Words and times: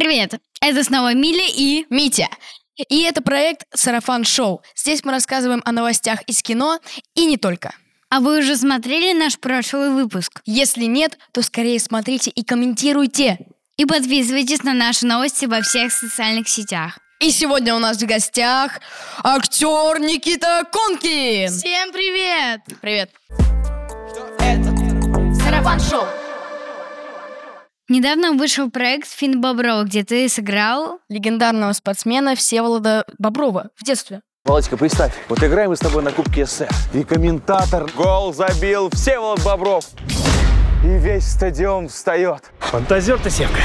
Привет, 0.00 0.40
это 0.62 0.82
снова 0.82 1.12
Миля 1.12 1.44
и... 1.46 1.84
Митя. 1.90 2.26
И 2.88 3.02
это 3.02 3.20
проект 3.20 3.66
«Сарафан 3.74 4.24
Шоу». 4.24 4.62
Здесь 4.74 5.04
мы 5.04 5.12
рассказываем 5.12 5.60
о 5.66 5.72
новостях 5.72 6.22
из 6.22 6.42
кино 6.42 6.78
и 7.14 7.26
не 7.26 7.36
только. 7.36 7.74
А 8.08 8.20
вы 8.20 8.38
уже 8.38 8.56
смотрели 8.56 9.12
наш 9.12 9.38
прошлый 9.38 9.90
выпуск? 9.90 10.40
Если 10.46 10.84
нет, 10.84 11.18
то 11.32 11.42
скорее 11.42 11.78
смотрите 11.78 12.30
и 12.30 12.42
комментируйте. 12.42 13.40
И 13.76 13.84
подписывайтесь 13.84 14.62
на 14.62 14.72
наши 14.72 15.04
новости 15.04 15.44
во 15.44 15.60
всех 15.60 15.92
социальных 15.92 16.48
сетях. 16.48 16.98
И 17.20 17.30
сегодня 17.30 17.74
у 17.74 17.78
нас 17.78 17.98
в 17.98 18.06
гостях 18.06 18.80
актер 19.22 20.00
Никита 20.00 20.64
Конкин. 20.72 21.50
Всем 21.50 21.92
привет! 21.92 22.62
Привет. 22.80 23.10
Сарафан 25.44 25.78
шоу. 25.78 26.06
Недавно 27.90 28.34
вышел 28.34 28.70
проект 28.70 29.08
«Фин 29.08 29.40
Бобров», 29.40 29.86
где 29.86 30.04
ты 30.04 30.28
сыграл... 30.28 31.00
Легендарного 31.08 31.72
спортсмена 31.72 32.36
Всеволода 32.36 33.04
Боброва 33.18 33.70
в 33.74 33.82
детстве. 33.82 34.20
Володька, 34.44 34.76
представь, 34.76 35.12
вот 35.28 35.42
играем 35.42 35.70
мы 35.70 35.76
с 35.76 35.80
тобой 35.80 36.04
на 36.04 36.12
Кубке 36.12 36.46
СССР. 36.46 36.68
И 36.94 37.02
комментатор 37.02 37.90
гол 37.96 38.32
забил 38.32 38.90
Всеволод 38.90 39.42
Бобров. 39.42 39.86
И 40.84 40.86
весь 40.86 41.26
стадион 41.26 41.88
встает. 41.88 42.52
Фантазер 42.60 43.18
ты, 43.18 43.28
Севка. 43.28 43.58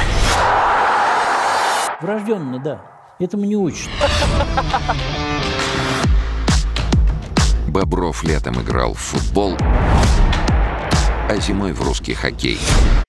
Врожденно, 2.01 2.57
да. 2.57 2.81
Этому 3.19 3.45
не 3.45 3.55
учат. 3.55 3.89
Бобров 7.67 8.23
летом 8.23 8.59
играл 8.59 8.95
в 8.95 8.99
футбол, 8.99 9.55
а 11.27 11.37
зимой 11.37 11.73
в 11.73 11.81
русский 11.81 12.13
хоккей. 12.13 12.59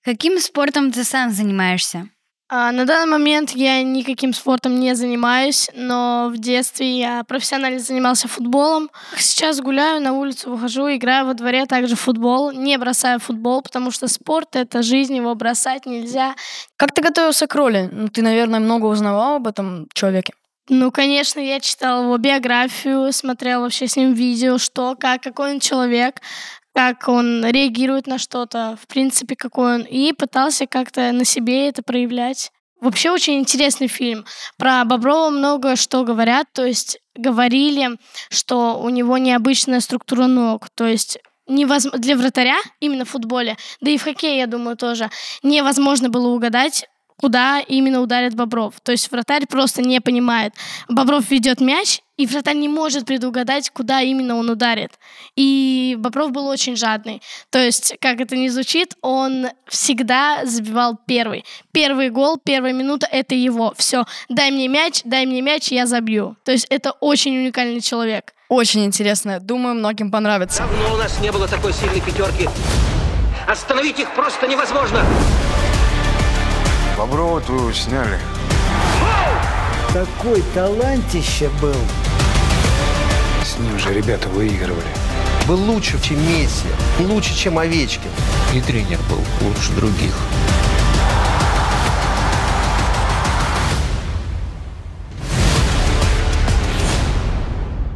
Каким 0.03 0.39
спортом 0.39 0.91
ты 0.91 1.03
сам 1.03 1.31
занимаешься? 1.31 2.09
А, 2.49 2.71
на 2.71 2.85
данный 2.85 3.11
момент 3.11 3.51
я 3.51 3.83
никаким 3.83 4.33
спортом 4.33 4.79
не 4.79 4.95
занимаюсь, 4.95 5.69
но 5.75 6.31
в 6.33 6.37
детстве 6.37 6.97
я 6.97 7.23
профессионально 7.25 7.79
занимался 7.79 8.29
футболом. 8.29 8.89
Сейчас 9.17 9.59
гуляю, 9.59 10.01
на 10.01 10.13
улицу 10.13 10.51
выхожу, 10.51 10.87
играю 10.87 11.25
во 11.25 11.33
дворе 11.33 11.65
также 11.65 11.95
в 11.95 11.99
футбол. 11.99 12.51
Не 12.51 12.77
бросаю 12.77 13.19
футбол, 13.19 13.61
потому 13.61 13.91
что 13.91 14.07
спорт— 14.07 14.49
это 14.55 14.81
жизнь, 14.81 15.15
его 15.15 15.35
бросать 15.35 15.85
нельзя. 15.85 16.35
Как 16.77 16.93
ты 16.93 17.01
готовился 17.01 17.47
к 17.47 17.55
роли? 17.55 17.89
Ну, 17.91 18.07
ты, 18.07 18.21
наверное, 18.21 18.61
много 18.61 18.85
узнавал 18.85 19.35
об 19.35 19.47
этом 19.47 19.87
человеке. 19.93 20.33
Ну, 20.69 20.91
конечно, 20.91 21.39
я 21.39 21.59
читал 21.59 22.03
его 22.03 22.17
биографию, 22.17 23.11
смотрел 23.13 23.61
вообще 23.61 23.87
с 23.87 23.95
ним 23.95 24.13
видео, 24.13 24.57
что, 24.57 24.95
как, 24.99 25.21
какой 25.21 25.53
он 25.53 25.59
человек, 25.59 26.21
как 26.77 27.07
он 27.07 27.43
реагирует 27.43 28.05
на 28.05 28.19
что-то, 28.19 28.77
в 28.79 28.85
принципе, 28.85 29.35
какой 29.35 29.77
он, 29.77 29.81
и 29.81 30.13
пытался 30.13 30.67
как-то 30.67 31.11
на 31.11 31.25
себе 31.25 31.69
это 31.69 31.81
проявлять. 31.81 32.51
Вообще 32.79 33.09
очень 33.09 33.39
интересный 33.39 33.87
фильм. 33.87 34.25
Про 34.59 34.85
Боброва 34.85 35.31
много 35.31 35.75
что 35.75 36.03
говорят, 36.03 36.45
то 36.53 36.63
есть 36.63 36.99
говорили, 37.15 37.97
что 38.29 38.79
у 38.79 38.89
него 38.89 39.17
необычная 39.17 39.79
структура 39.79 40.27
ног, 40.27 40.69
то 40.69 40.85
есть 40.85 41.17
невозможно 41.47 41.97
для 41.97 42.15
вратаря 42.15 42.57
именно 42.79 43.05
в 43.05 43.09
футболе, 43.09 43.57
да 43.81 43.89
и 43.89 43.97
в 43.97 44.03
хоккее, 44.03 44.37
я 44.37 44.45
думаю, 44.45 44.77
тоже 44.77 45.09
невозможно 45.41 46.09
было 46.09 46.27
угадать, 46.27 46.85
куда 47.17 47.59
именно 47.59 48.01
ударит 48.01 48.35
Бобров. 48.35 48.75
То 48.83 48.91
есть 48.91 49.11
вратарь 49.11 49.45
просто 49.47 49.81
не 49.81 49.99
понимает. 49.99 50.53
Бобров 50.87 51.29
ведет 51.29 51.59
мяч, 51.59 52.01
и 52.17 52.25
вратарь 52.25 52.55
не 52.55 52.67
может 52.67 53.05
предугадать, 53.05 53.69
куда 53.69 54.01
именно 54.01 54.35
он 54.35 54.49
ударит. 54.49 54.91
И 55.35 55.95
Бобров 55.99 56.31
был 56.31 56.47
очень 56.47 56.75
жадный. 56.75 57.21
То 57.51 57.59
есть, 57.59 57.95
как 58.01 58.19
это 58.19 58.35
ни 58.35 58.47
звучит, 58.47 58.95
он 59.01 59.47
всегда 59.67 60.45
забивал 60.45 60.97
первый. 61.07 61.45
Первый 61.71 62.09
гол, 62.09 62.39
первая 62.43 62.73
минута— 62.73 63.07
это 63.11 63.35
его. 63.35 63.73
Все, 63.77 64.05
дай 64.29 64.51
мне 64.51 64.67
мяч, 64.67 65.01
дай 65.03 65.25
мне 65.25 65.41
мяч, 65.41 65.71
я 65.71 65.85
забью. 65.85 66.35
То 66.43 66.51
есть 66.51 66.65
это 66.69 66.91
очень 66.91 67.37
уникальный 67.37 67.81
человек. 67.81 68.33
Очень 68.49 68.85
интересно. 68.85 69.39
Думаю, 69.39 69.75
многим 69.75 70.09
понравится. 70.09 70.63
Давно 70.63 70.95
у 70.95 70.97
нас 70.97 71.19
не 71.19 71.31
было 71.31 71.47
такой 71.47 71.73
сильной 71.73 72.01
пятерки. 72.01 72.47
Остановить 73.47 73.99
их 73.99 74.13
просто 74.15 74.47
невозможно. 74.47 75.03
Боброва 76.97 77.39
твоего 77.41 77.71
сняли. 77.73 78.19
Такой 79.93 80.41
талантище 80.55 81.47
был. 81.61 81.75
С 83.43 83.59
ним 83.59 83.77
же 83.77 83.93
ребята 83.93 84.27
выигрывали. 84.29 84.87
был 85.47 85.61
лучше, 85.63 86.01
чем 86.01 86.17
Месси, 86.27 86.65
лучше, 86.99 87.37
чем 87.37 87.59
Овечкин. 87.59 88.09
И 88.55 88.61
тренер 88.61 88.97
был 89.09 89.19
лучше 89.47 89.73
других. 89.73 90.15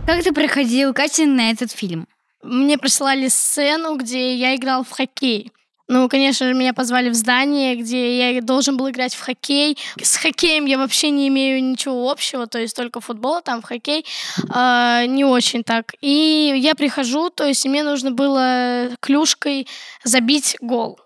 Как 0.06 0.24
ты 0.24 0.32
проходил 0.32 0.94
кастинг 0.94 1.38
на 1.38 1.50
этот 1.50 1.72
фильм? 1.72 2.08
Мне 2.44 2.78
прислали 2.78 3.30
сцену, 3.30 3.98
где 3.98 4.36
я 4.36 4.56
играл 4.56 4.84
в 4.84 4.92
хоккей. 4.92 5.52
Ну, 5.92 6.08
конечно 6.08 6.48
же, 6.48 6.54
меня 6.54 6.74
позвали 6.74 7.10
в 7.10 7.14
здание, 7.16 7.76
где 7.76 8.32
я 8.32 8.42
должен 8.42 8.78
был 8.78 8.90
играть 8.90 9.14
в 9.14 9.20
хоккей. 9.20 9.78
С 10.02 10.16
хоккеем 10.16 10.64
я 10.64 10.78
вообще 10.78 11.10
не 11.10 11.28
имею 11.28 11.62
ничего 11.62 12.10
общего, 12.10 12.48
то 12.48 12.60
есть 12.60 12.78
только 12.78 13.02
футбол, 13.02 13.42
там 13.42 13.62
в 13.62 13.66
хоккей 13.66 14.06
э, 14.38 15.06
не 15.08 15.26
очень 15.26 15.66
так. 15.66 15.94
И 16.00 16.54
я 16.56 16.76
прихожу, 16.76 17.30
то 17.30 17.46
есть 17.46 17.66
мне 17.66 17.84
нужно 17.84 18.12
было 18.12 18.88
клюшкой 19.02 19.68
забить 20.06 20.56
гол. 20.62 20.98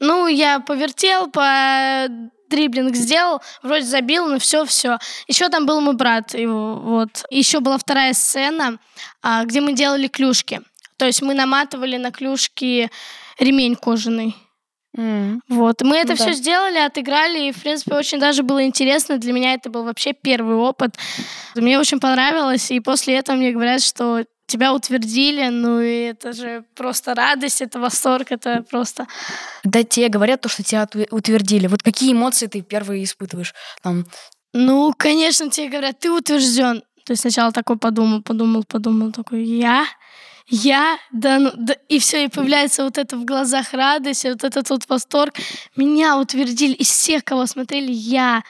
Ну, 0.00 0.26
я 0.26 0.58
повертел, 0.58 1.30
по 1.30 2.08
дриблинг 2.50 2.96
сделал, 2.96 3.40
вроде 3.62 3.84
забил, 3.84 4.26
но 4.26 4.40
все, 4.40 4.64
все. 4.64 4.98
Еще 5.28 5.50
там 5.50 5.66
был 5.66 5.80
мой 5.80 5.94
брат, 5.94 6.34
и 6.34 6.46
вот. 6.46 7.24
Еще 7.30 7.60
была 7.60 7.78
вторая 7.78 8.12
сцена, 8.12 8.80
а, 9.22 9.44
где 9.44 9.60
мы 9.60 9.72
делали 9.72 10.08
клюшки. 10.08 10.62
То 10.96 11.06
есть 11.06 11.22
мы 11.22 11.34
наматывали 11.34 11.96
на 11.96 12.10
клюшки 12.10 12.90
ремень 13.38 13.76
кожаный. 13.76 14.36
М. 14.96 15.40
Вот. 15.48 15.80
Мы 15.82 15.96
это 15.96 16.12
Ну 16.12 16.18
да. 16.18 16.24
все 16.24 16.32
сделали, 16.34 16.78
отыграли, 16.78 17.48
и, 17.48 17.52
в 17.52 17.62
принципе, 17.62 17.94
очень 17.94 18.18
даже 18.18 18.42
было 18.42 18.62
интересно. 18.64 19.16
Для 19.18 19.32
меня 19.32 19.54
это 19.54 19.70
был 19.70 19.84
вообще 19.84 20.12
первый 20.12 20.56
опыт. 20.56 20.96
Мне 21.54 21.78
очень 21.78 21.98
понравилось, 21.98 22.70
и 22.70 22.80
после 22.80 23.16
этого 23.16 23.36
мне 23.36 23.52
говорят, 23.52 23.82
что 23.82 24.24
тебя 24.46 24.74
утвердили, 24.74 25.48
ну 25.48 25.80
и 25.80 26.10
это 26.10 26.34
же 26.34 26.64
просто 26.74 27.14
радость, 27.14 27.62
это 27.62 27.80
восторг, 27.80 28.32
это 28.32 28.62
просто... 28.70 29.06
Да 29.64 29.82
тебе 29.82 30.08
говорят 30.10 30.42
то, 30.42 30.50
что 30.50 30.62
тебя 30.62 30.86
утвердили. 31.10 31.68
Вот 31.68 31.82
какие 31.82 32.12
эмоции 32.12 32.48
ты 32.48 32.60
первые 32.60 33.04
испытываешь? 33.04 33.54
Там, 33.82 34.04
Ну, 34.52 34.92
конечно, 34.94 35.48
тебе 35.48 35.70
говорят, 35.70 36.00
ты 36.00 36.10
утвержден. 36.10 36.82
То 37.06 37.12
есть 37.12 37.22
сначала 37.22 37.50
такой 37.50 37.78
подумал, 37.78 38.20
подумал, 38.22 38.64
подумал, 38.64 39.10
такой, 39.10 39.42
я? 39.44 39.86
Я? 40.48 40.98
Да, 41.12 41.38
ну, 41.38 41.50
да. 41.56 41.74
И 41.88 41.98
все, 41.98 42.24
и 42.24 42.28
появляется 42.28 42.84
вот 42.84 42.98
это 42.98 43.16
в 43.16 43.24
глазах 43.24 43.72
радость, 43.72 44.24
и 44.24 44.30
вот 44.30 44.44
этот 44.44 44.68
вот 44.70 44.82
восторг. 44.88 45.34
Меня 45.76 46.18
утвердили 46.18 46.74
из 46.74 46.88
всех, 46.88 47.24
кого 47.24 47.46
смотрели, 47.46 47.90
я. 47.92 48.42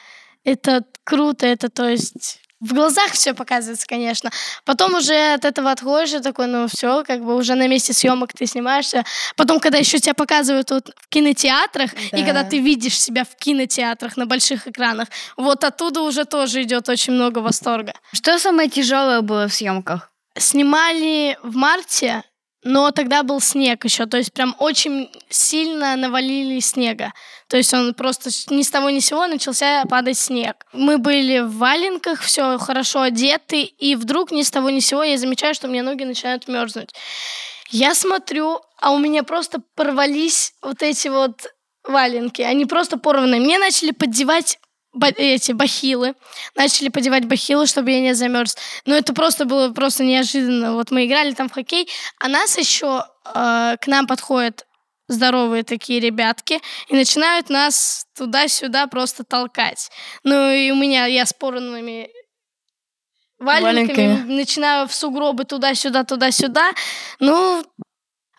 Это 0.45 0.85
круто, 1.05 1.47
это 1.47 1.69
то 1.69 1.89
есть... 1.89 2.39
В 2.61 2.75
глазах 2.75 3.11
все 3.11 3.35
показывается, 3.35 3.85
конечно. 3.89 4.31
Потом 4.65 4.95
уже 4.95 5.35
от 5.35 5.45
этого 5.45 5.73
отходишь 5.73 6.13
и 6.15 6.21
такой, 6.21 6.47
ну 6.47 6.69
все, 6.69 7.03
как 7.03 7.25
бы 7.25 7.35
уже 7.35 7.57
на 7.57 7.67
месте 7.67 7.93
съемок 7.93 8.33
ты 8.33 8.47
снимаешься. 8.47 9.05
Потом, 9.35 9.59
когда 9.59 9.79
еще 9.79 9.99
тебя 9.99 10.15
показывают 10.15 10.71
вот 10.71 10.91
в 10.97 11.09
кинотеатрах, 11.09 11.93
и 11.93 12.17
Да. 12.21 12.23
когда 12.25 12.45
ты 12.45 12.61
видишь 12.61 13.01
себя 13.01 13.25
в 13.25 13.35
кинотеатрах 13.35 14.17
на 14.17 14.27
больших 14.27 14.69
экранах, 14.69 15.09
вот 15.37 15.65
оттуда 15.65 16.03
уже 16.03 16.25
тоже 16.25 16.63
идет 16.63 16.89
очень 16.89 17.15
много 17.15 17.41
восторга. 17.41 17.95
Что 18.13 18.39
самое 18.39 18.69
тяжелое 18.69 19.23
было 19.23 19.49
в 19.49 19.53
съемках? 19.55 20.12
Снимали 20.37 21.39
в 21.43 21.55
марте, 21.57 22.23
но 22.65 22.91
тогда 22.93 23.23
был 23.23 23.41
снег 23.41 23.85
еще, 23.85 24.07
то 24.07 24.17
есть 24.17 24.33
прям 24.33 24.55
очень 24.59 25.11
сильно 25.29 25.97
навалили 25.97 26.61
снега. 26.61 27.13
То 27.49 27.57
есть 27.57 27.75
он 27.75 27.93
просто 27.93 28.31
ни 28.51 28.63
с 28.63 28.71
того 28.71 28.89
ни 28.91 29.01
с 29.01 29.07
сего 29.07 29.27
начался 29.27 29.85
падать 29.87 30.17
снег. 30.17 30.65
Мы 30.73 30.99
были 30.99 31.41
в 31.41 31.57
валенках, 31.59 32.21
все 32.21 32.57
хорошо 32.59 33.03
одеты, 33.03 33.63
и 33.63 33.97
вдруг 33.97 34.31
ни 34.31 34.43
с 34.43 34.51
того 34.51 34.71
ни 34.71 34.79
с 34.79 34.87
сего 34.87 35.03
я 35.03 35.19
замечаю, 35.19 35.55
что 35.55 35.69
меня 35.69 35.83
ноги 35.83 36.05
начинают 36.05 36.47
мерзнуть. 36.49 36.91
Я 37.71 37.95
смотрю, 37.95 38.61
а 38.79 38.93
у 38.93 38.99
меня 38.99 39.23
просто 39.25 39.61
порвались 39.75 40.55
вот 40.63 40.83
эти 40.83 41.09
вот 41.09 41.43
валенки. 41.85 42.43
Они 42.43 42.65
просто 42.65 42.97
порваны. 42.97 43.41
Мне 43.41 43.59
начали 43.59 43.91
поддевать 43.91 44.59
эти 45.17 45.53
бахилы. 45.53 46.15
Начали 46.55 46.89
подевать 46.89 47.27
бахилы, 47.27 47.67
чтобы 47.67 47.91
я 47.91 48.01
не 48.01 48.15
замерз. 48.15 48.57
Но 48.85 48.95
это 48.95 49.15
просто 49.15 49.45
было 49.45 49.73
просто 49.73 50.05
неожиданно. 50.05 50.75
Вот 50.75 50.91
мы 50.91 51.07
играли 51.07 51.33
там 51.33 51.49
в 51.49 51.53
хоккей, 51.53 51.89
а 52.19 52.29
нас 52.29 52.59
еще 52.59 53.05
э, 53.35 53.77
к 53.81 53.87
нам 53.87 54.07
подходят 54.07 54.67
здоровые 55.09 55.63
такие 55.63 56.01
ребятки 56.01 56.61
и 56.89 56.95
начинают 56.95 57.51
нас 57.51 58.07
туда-сюда 58.17 58.87
просто 58.87 59.25
толкать. 59.25 59.91
Ну 60.25 60.51
и 60.51 60.71
у 60.71 60.77
меня, 60.77 61.07
я 61.07 61.27
с 61.27 61.33
порванными 61.33 62.11
валенками, 63.39 64.07
Валенками. 64.07 64.33
начинаю 64.33 64.89
в 64.89 64.95
сугробы 64.95 65.45
туда-сюда, 65.45 66.05
туда-сюда. 66.05 66.73
Ну, 67.19 67.65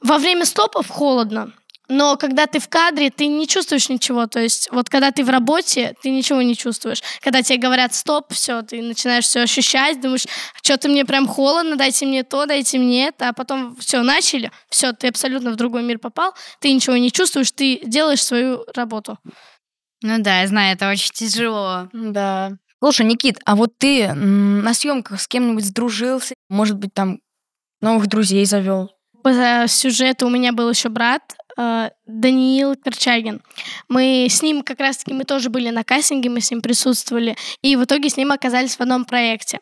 во 0.02 0.18
время 0.18 0.46
стопов 0.46 0.90
холодно. 0.90 1.54
Но 1.90 2.16
когда 2.16 2.48
ты 2.48 2.60
в 2.60 2.70
кадре, 2.70 3.10
ты 3.10 3.28
не 3.28 3.48
чувствуешь 3.48 3.90
ничего. 3.90 4.26
То 4.28 4.40
есть 4.40 4.70
вот 4.72 4.90
когда 4.90 5.12
ты 5.12 5.24
в 5.24 5.30
работе, 5.30 5.96
ты 6.02 6.12
ничего 6.12 6.42
не 6.42 6.56
чувствуешь. 6.56 7.02
Когда 7.22 7.42
тебе 7.42 7.60
говорят 7.60 7.94
стоп, 7.94 8.32
все, 8.32 8.62
ты 8.62 8.82
начинаешь 8.82 9.26
все 9.26 9.42
ощущать, 9.42 10.00
думаешь, 10.00 10.26
что-то 10.62 10.88
мне 10.88 11.04
прям 11.04 11.28
холодно, 11.28 11.76
дайте 11.76 12.06
мне 12.06 12.24
то, 12.24 12.46
дайте 12.46 12.80
мне 12.80 13.08
это, 13.08 13.30
а 13.30 13.34
потом 13.34 13.76
все, 13.76 14.02
начали, 14.02 14.52
все, 14.70 14.94
ты 14.94 15.08
абсолютно 15.10 15.52
в 15.52 15.56
другой 15.58 15.84
мир 15.84 16.00
попал, 16.00 16.34
ты 16.60 16.72
ничего 16.72 16.96
не 16.96 17.12
чувствуешь, 17.12 17.52
ты 17.52 17.82
делаешь 17.84 18.24
свою 18.24 18.64
работу. 18.74 19.18
Ну 20.02 20.22
да, 20.22 20.42
я 20.42 20.48
знаю, 20.48 20.76
это 20.76 20.90
очень 20.90 21.12
тяжело. 21.14 21.90
Да. 21.92 22.54
Слушай, 22.80 23.06
Никит, 23.06 23.40
а 23.46 23.56
вот 23.56 23.78
ты 23.78 24.12
на 24.14 24.74
съемках 24.74 25.22
с 25.22 25.28
кем-нибудь 25.28 25.66
сдружился? 25.66 26.34
Может 26.50 26.78
быть, 26.78 26.94
там 26.94 27.20
новых 27.82 28.08
друзей 28.08 28.46
завел? 28.46 28.92
По 29.24 29.66
сюжету 29.70 30.28
у 30.28 30.30
меня 30.30 30.52
был 30.52 30.70
еще 30.70 30.90
брат, 30.90 31.22
э, 31.58 31.90
Даниил 32.06 32.76
Корчагин. 32.76 33.42
Мы 33.88 34.28
с 34.30 34.42
ним 34.42 34.62
как 34.62 34.80
раз-таки, 34.80 35.14
мы 35.14 35.24
тоже 35.24 35.50
были 35.50 35.70
на 35.70 35.84
кастинге, 35.84 36.30
мы 36.30 36.42
с 36.42 36.52
ним 36.52 36.62
присутствовали, 36.62 37.38
и 37.62 37.76
в 37.76 37.84
итоге 37.86 38.10
с 38.10 38.18
ним 38.18 38.32
оказались 38.32 38.76
в 38.76 38.82
одном 38.82 39.06
проекте. 39.06 39.60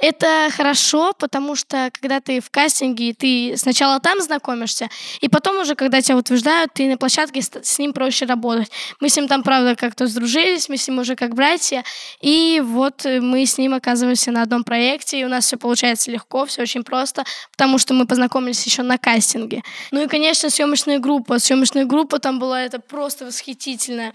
Это 0.00 0.48
хорошо, 0.50 1.12
потому 1.18 1.54
что 1.54 1.90
когда 1.92 2.20
ты 2.20 2.40
в 2.40 2.50
кастинге, 2.50 3.12
ты 3.12 3.54
сначала 3.58 4.00
там 4.00 4.18
знакомишься, 4.22 4.88
и 5.20 5.28
потом 5.28 5.58
уже, 5.58 5.74
когда 5.74 6.00
тебя 6.00 6.16
утверждают, 6.16 6.72
ты 6.72 6.88
на 6.88 6.96
площадке 6.96 7.42
с 7.42 7.78
ним 7.78 7.92
проще 7.92 8.24
работать. 8.24 8.70
Мы 9.00 9.10
с 9.10 9.16
ним 9.16 9.28
там, 9.28 9.42
правда, 9.42 9.76
как-то 9.76 10.06
сдружились, 10.06 10.70
мы 10.70 10.78
с 10.78 10.88
ним 10.88 11.00
уже 11.00 11.16
как 11.16 11.34
братья, 11.34 11.84
и 12.22 12.62
вот 12.64 13.04
мы 13.04 13.44
с 13.44 13.58
ним 13.58 13.74
оказываемся 13.74 14.30
на 14.30 14.40
одном 14.40 14.64
проекте, 14.64 15.20
и 15.20 15.24
у 15.24 15.28
нас 15.28 15.44
все 15.44 15.58
получается 15.58 16.10
легко, 16.10 16.46
все 16.46 16.62
очень 16.62 16.82
просто, 16.82 17.24
потому 17.52 17.76
что 17.76 17.92
мы 17.92 18.06
познакомились 18.06 18.64
еще 18.64 18.82
на 18.82 18.96
кастинге. 18.96 19.62
Ну 19.90 20.02
и, 20.02 20.06
конечно, 20.08 20.48
съемочная 20.48 20.98
группа. 20.98 21.38
Съемочная 21.38 21.69
группа 21.74 22.18
там 22.18 22.38
была, 22.38 22.62
это 22.62 22.78
просто 22.78 23.26
восхитительная. 23.26 24.12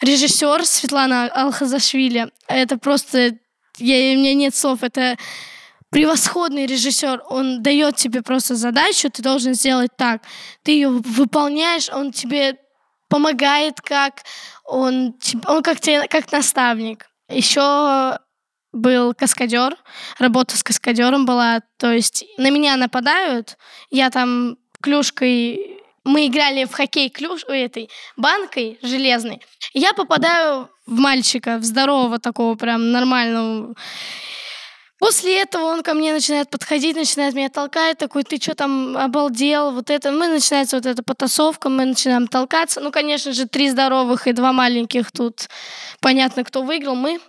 Режиссер 0.00 0.64
Светлана 0.64 1.26
Алхазашвили, 1.26 2.30
это 2.48 2.78
просто 2.78 3.38
я, 3.78 4.14
у 4.14 4.20
меня 4.20 4.34
нет 4.34 4.54
слов, 4.54 4.82
это 4.82 5.16
превосходный 5.90 6.66
режиссер, 6.66 7.22
он 7.28 7.62
дает 7.62 7.96
тебе 7.96 8.22
просто 8.22 8.56
задачу, 8.56 9.10
ты 9.10 9.22
должен 9.22 9.54
сделать 9.54 9.90
так. 9.96 10.22
Ты 10.62 10.72
ее 10.72 10.88
выполняешь, 10.88 11.88
он 11.88 12.12
тебе 12.12 12.58
помогает 13.08 13.80
как, 13.80 14.22
он, 14.64 15.14
он 15.46 15.62
как, 15.62 15.80
тебе, 15.80 16.06
как 16.08 16.30
наставник. 16.32 17.06
Еще 17.28 18.18
был 18.72 19.14
каскадер, 19.14 19.76
работа 20.18 20.56
с 20.56 20.64
каскадером 20.64 21.26
была, 21.26 21.60
то 21.78 21.92
есть 21.92 22.24
на 22.38 22.50
меня 22.50 22.76
нападают, 22.76 23.56
я 23.90 24.10
там 24.10 24.56
клюшкой 24.80 25.80
мы 26.04 26.26
играли 26.26 26.64
в 26.64 26.72
хоккей 26.72 27.08
клюш 27.08 27.44
этой 27.48 27.90
банкой 28.16 28.78
железной. 28.82 29.40
Я 29.72 29.92
попадаю 29.94 30.68
в 30.86 30.98
мальчика, 30.98 31.56
в 31.58 31.64
здорового 31.64 32.18
такого 32.18 32.54
прям 32.56 32.92
нормального. 32.92 33.74
После 35.04 35.40
этого 35.40 35.64
он 35.64 35.82
ко 35.82 35.92
мне 35.92 36.12
начинает 36.12 36.48
подходить, 36.48 36.96
начинает 36.96 37.34
меня 37.34 37.50
толкать, 37.50 37.98
такой, 37.98 38.22
ты 38.22 38.40
что 38.40 38.54
там 38.54 38.96
обалдел, 38.96 39.72
вот 39.72 39.90
это. 39.90 40.12
Мы 40.12 40.28
начинается 40.28 40.76
вот 40.76 40.86
эта 40.86 41.02
потасовка, 41.02 41.68
мы 41.68 41.84
начинаем 41.84 42.26
толкаться. 42.26 42.80
Ну, 42.80 42.90
конечно 42.90 43.32
же, 43.32 43.46
три 43.46 43.68
здоровых 43.68 44.26
и 44.26 44.32
два 44.32 44.52
маленьких 44.52 45.10
тут. 45.10 45.48
Понятно, 46.00 46.44
кто 46.44 46.62
выиграл, 46.62 46.94
мы. 46.94 47.20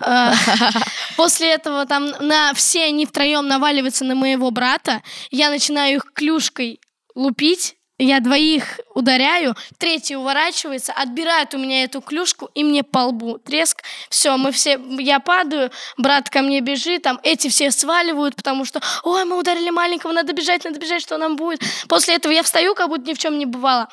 А, 0.00 0.32
после 1.16 1.54
этого 1.54 1.86
там 1.86 2.10
на 2.20 2.52
все 2.54 2.84
они 2.84 3.06
втроем 3.06 3.48
наваливаются 3.48 4.04
на 4.04 4.14
моего 4.14 4.50
брата. 4.50 5.02
Я 5.30 5.50
начинаю 5.50 5.96
их 5.96 6.12
клюшкой 6.14 6.78
лупить 7.16 7.77
я 7.98 8.20
двоих 8.20 8.80
ударяю, 8.94 9.56
третий 9.76 10.16
уворачивается, 10.16 10.92
отбирает 10.92 11.54
у 11.54 11.58
меня 11.58 11.84
эту 11.84 12.00
клюшку 12.00 12.48
и 12.54 12.62
мне 12.62 12.84
по 12.84 13.06
лбу 13.06 13.38
треск. 13.38 13.82
Все, 14.08 14.36
мы 14.36 14.52
все, 14.52 14.80
я 14.98 15.18
падаю, 15.20 15.70
брат 15.96 16.30
ко 16.30 16.42
мне 16.42 16.60
бежит, 16.60 17.02
там 17.02 17.18
эти 17.22 17.48
все 17.48 17.70
сваливают, 17.70 18.36
потому 18.36 18.64
что, 18.64 18.80
ой, 19.02 19.24
мы 19.24 19.38
ударили 19.38 19.70
маленького, 19.70 20.12
надо 20.12 20.32
бежать, 20.32 20.64
надо 20.64 20.78
бежать, 20.78 21.02
что 21.02 21.18
нам 21.18 21.36
будет. 21.36 21.60
После 21.88 22.14
этого 22.14 22.32
я 22.32 22.42
встаю, 22.42 22.74
как 22.74 22.88
будто 22.88 23.08
ни 23.10 23.14
в 23.14 23.18
чем 23.18 23.38
не 23.38 23.46
бывало, 23.46 23.88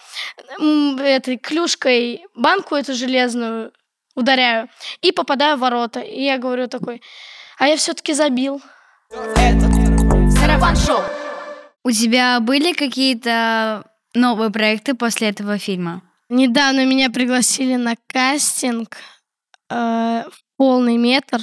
этой 1.00 1.38
клюшкой 1.38 2.26
банку 2.36 2.76
эту 2.76 2.94
железную 2.94 3.72
ударяю 4.16 4.70
и 5.02 5.12
попадаю 5.12 5.58
в 5.58 5.62
ворота. 5.62 6.00
И 6.00 6.24
я 6.24 6.38
говорю 6.38 6.68
такой, 6.68 7.02
а 7.58 7.68
я 7.68 7.76
все-таки 7.76 8.14
забил. 8.14 8.62
Сарафан 9.10 10.76
шоу. 10.76 11.02
У 11.84 11.92
тебя 11.92 12.40
были 12.40 12.74
какие-то 12.74 13.84
новые 14.16 14.50
проекты 14.50 14.94
после 14.94 15.30
этого 15.30 15.58
фильма? 15.58 16.02
Недавно 16.30 16.86
меня 16.86 17.10
пригласили 17.10 17.76
на 17.76 17.96
кастинг 18.08 18.98
э, 19.70 20.24
полный 20.58 20.98
метр. 20.98 21.40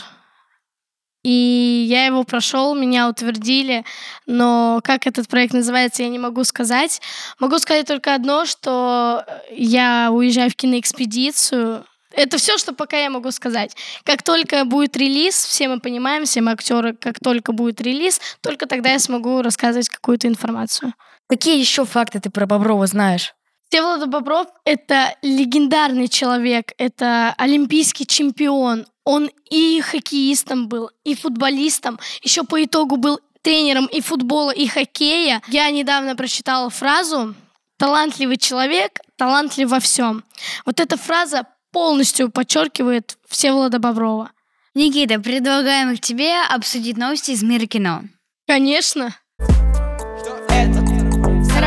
И 1.22 1.86
я 1.88 2.06
его 2.06 2.24
прошел, 2.24 2.74
меня 2.74 3.08
утвердили, 3.08 3.84
но 4.26 4.80
как 4.82 5.06
этот 5.06 5.28
проект 5.28 5.54
называется, 5.54 6.02
я 6.02 6.08
не 6.08 6.18
могу 6.18 6.42
сказать. 6.42 7.00
Могу 7.38 7.58
сказать 7.58 7.86
только 7.86 8.12
одно, 8.12 8.44
что 8.44 9.24
я 9.52 10.08
уезжаю 10.10 10.50
в 10.50 10.56
киноэкспедицию 10.56 11.84
это 12.14 12.36
все, 12.36 12.58
что 12.58 12.74
пока 12.74 12.98
я 12.98 13.10
могу 13.10 13.30
сказать. 13.30 13.74
Как 14.04 14.22
только 14.22 14.64
будет 14.64 14.96
релиз, 14.96 15.34
все 15.34 15.68
мы 15.68 15.80
понимаем, 15.80 16.24
все 16.24 16.40
мы 16.40 16.52
актеры, 16.52 16.94
как 16.94 17.18
только 17.20 17.52
будет 17.52 17.80
релиз, 17.80 18.20
только 18.40 18.66
тогда 18.66 18.92
я 18.92 18.98
смогу 18.98 19.42
рассказывать 19.42 19.88
какую-то 19.88 20.28
информацию. 20.28 20.92
Какие 21.32 21.58
еще 21.58 21.86
факты 21.86 22.20
ты 22.20 22.28
про 22.28 22.44
Боброва 22.44 22.86
знаешь? 22.86 23.32
Всеволод 23.70 24.06
Бобров— 24.06 24.48
это 24.66 25.16
легендарный 25.22 26.08
человек, 26.08 26.72
это 26.76 27.34
олимпийский 27.38 28.06
чемпион. 28.06 28.84
Он 29.04 29.30
и 29.48 29.80
хоккеистом 29.80 30.68
был, 30.68 30.90
и 31.04 31.14
футболистом. 31.14 31.98
Еще 32.20 32.44
по 32.44 32.62
итогу 32.62 32.98
был 32.98 33.18
тренером 33.40 33.86
и 33.86 34.02
футбола, 34.02 34.50
и 34.50 34.66
хоккея. 34.66 35.40
Я 35.48 35.70
недавно 35.70 36.14
прочитала 36.16 36.68
фразу 36.68 37.34
«талантливый 37.78 38.36
человек, 38.36 39.00
талантлив 39.16 39.70
во 39.70 39.80
всем». 39.80 40.24
Вот 40.66 40.80
эта 40.80 40.98
фраза 40.98 41.46
полностью 41.72 42.30
подчеркивает 42.30 43.16
Всеволода 43.26 43.78
Боброва. 43.78 44.32
Никита, 44.74 45.18
предлагаем 45.18 45.96
тебе 45.96 46.42
обсудить 46.42 46.98
новости 46.98 47.30
из 47.30 47.42
мира 47.42 47.64
кино. 47.64 48.02
Конечно. 48.46 49.16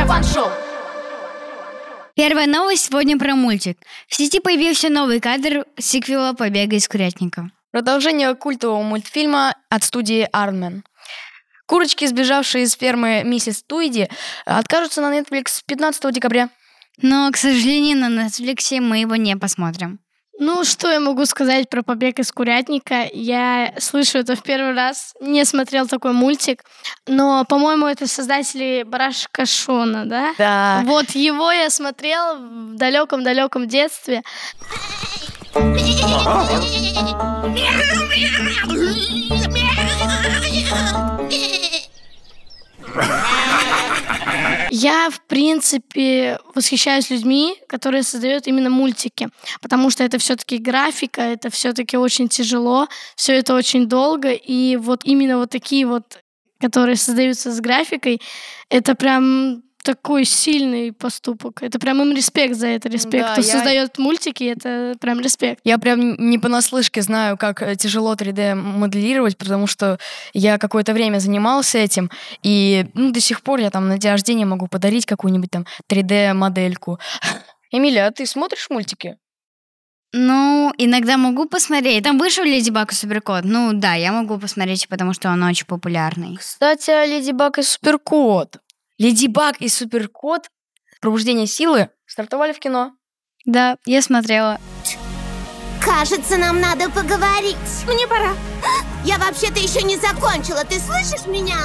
Сарафан 0.06 0.22
шоу. 0.22 0.52
Первая 2.14 2.46
новость 2.46 2.86
сегодня 2.86 3.18
про 3.18 3.34
мультик. 3.34 3.76
В 4.06 4.14
сети 4.14 4.38
появился 4.38 4.88
новый 4.88 5.18
кадр 5.18 5.66
сиквела 5.78 6.32
«Побега 6.32 6.76
из 6.76 6.86
курятника». 6.86 7.50
Продолжение 7.72 8.32
культового 8.36 8.82
мультфильма 8.82 9.56
от 9.68 9.82
студии 9.82 10.28
Armen. 10.32 10.82
Курочки, 11.66 12.06
сбежавшие 12.06 12.64
из 12.64 12.74
фермы 12.74 13.22
миссис 13.24 13.64
Туиди, 13.64 14.08
откажутся 14.44 15.00
на 15.00 15.18
Netflix 15.18 15.62
15 15.66 16.14
декабря. 16.14 16.50
Но, 17.02 17.28
к 17.32 17.36
сожалению, 17.36 17.98
на 17.98 18.26
Netflix 18.26 18.78
мы 18.80 18.98
его 18.98 19.16
не 19.16 19.36
посмотрим. 19.36 19.98
Ну, 20.38 20.64
что 20.64 20.90
я 20.90 21.00
могу 21.00 21.24
сказать 21.24 21.70
про 21.70 21.82
побег 21.82 22.18
из 22.18 22.30
курятника? 22.30 23.08
Я 23.12 23.72
слышу 23.78 24.18
это 24.18 24.36
в 24.36 24.42
первый 24.42 24.74
раз, 24.74 25.14
не 25.20 25.44
смотрел 25.44 25.86
такой 25.86 26.12
мультик, 26.12 26.62
но, 27.06 27.44
по-моему, 27.44 27.86
это 27.86 28.06
создатели 28.06 28.82
Барашка 28.82 29.46
Шона, 29.46 30.04
да? 30.04 30.34
Да. 30.36 30.82
Вот 30.84 31.10
его 31.10 31.50
я 31.50 31.70
смотрел 31.70 32.36
в 32.36 32.76
далеком-далеком 32.76 33.66
детстве. 33.66 34.22
Я, 44.70 45.10
в 45.10 45.20
принципе, 45.26 46.38
восхищаюсь 46.54 47.10
людьми, 47.10 47.56
которые 47.68 48.02
создают 48.02 48.46
именно 48.46 48.68
мультики, 48.68 49.28
потому 49.60 49.90
что 49.90 50.04
это 50.04 50.18
все-таки 50.18 50.58
графика, 50.58 51.20
это 51.20 51.50
все-таки 51.50 51.96
очень 51.96 52.28
тяжело, 52.28 52.88
все 53.14 53.34
это 53.34 53.54
очень 53.54 53.86
долго, 53.88 54.32
и 54.32 54.76
вот 54.76 55.00
именно 55.04 55.38
вот 55.38 55.50
такие 55.50 55.86
вот, 55.86 56.22
которые 56.60 56.96
создаются 56.96 57.52
с 57.52 57.60
графикой, 57.60 58.20
это 58.68 58.94
прям 58.94 59.62
такой 59.86 60.24
сильный 60.24 60.92
поступок. 60.92 61.62
Это 61.62 61.78
прям 61.78 62.02
им 62.02 62.12
респект 62.14 62.56
за 62.56 62.66
это, 62.66 62.88
респект. 62.88 63.24
Да, 63.24 63.32
Кто 63.32 63.40
я- 63.40 63.52
создает 63.52 63.98
мультики, 63.98 64.42
это 64.42 64.94
прям 65.00 65.20
респект. 65.20 65.60
Я 65.62 65.78
прям 65.78 66.16
не 66.30 66.38
понаслышке 66.38 67.02
знаю, 67.02 67.36
как 67.36 67.62
э, 67.62 67.76
тяжело 67.76 68.14
3D 68.14 68.54
моделировать, 68.56 69.38
потому 69.38 69.68
что 69.68 69.98
я 70.34 70.58
какое-то 70.58 70.92
время 70.92 71.20
занимался 71.20 71.78
этим, 71.78 72.10
и 72.42 72.86
ну, 72.94 73.12
до 73.12 73.20
сих 73.20 73.42
пор 73.42 73.60
я 73.60 73.70
там 73.70 73.86
на 73.88 73.96
день 73.98 74.10
рождения 74.10 74.44
могу 74.44 74.66
подарить 74.66 75.06
какую-нибудь 75.06 75.50
там 75.52 75.66
3D-модельку. 75.88 76.98
Эмилия, 77.70 78.06
а 78.06 78.10
ты 78.10 78.26
смотришь 78.26 78.66
мультики? 78.70 79.16
Ну, 80.12 80.72
иногда 80.78 81.16
могу 81.16 81.46
посмотреть. 81.46 82.02
Там 82.04 82.18
вышел 82.18 82.42
Леди 82.44 82.70
Баг 82.70 82.92
и 82.92 82.94
Суперкот. 82.94 83.44
Ну 83.44 83.72
да, 83.74 83.94
я 83.94 84.12
могу 84.12 84.38
посмотреть, 84.38 84.88
потому 84.88 85.12
что 85.12 85.28
он 85.30 85.42
очень 85.42 85.66
популярный. 85.66 86.36
Кстати, 86.36 86.90
о 86.90 87.04
Леди 87.06 87.32
Баг 87.32 87.58
и 87.58 87.62
Суперкот. 87.62 88.56
Леди 88.98 89.26
Баг 89.26 89.60
и 89.60 89.68
Суперкот 89.68 90.48
«Пробуждение 91.02 91.46
силы» 91.46 91.90
стартовали 92.06 92.54
в 92.54 92.58
кино. 92.58 92.92
Да, 93.44 93.76
я 93.84 94.00
смотрела. 94.00 94.58
Кажется, 95.84 96.38
нам 96.38 96.60
надо 96.60 96.88
поговорить. 96.88 97.56
Мне 97.86 98.06
пора. 98.06 98.32
Я 99.04 99.18
вообще-то 99.18 99.60
еще 99.60 99.82
не 99.82 99.96
закончила. 99.98 100.64
Ты 100.64 100.80
слышишь 100.80 101.26
меня? 101.26 101.56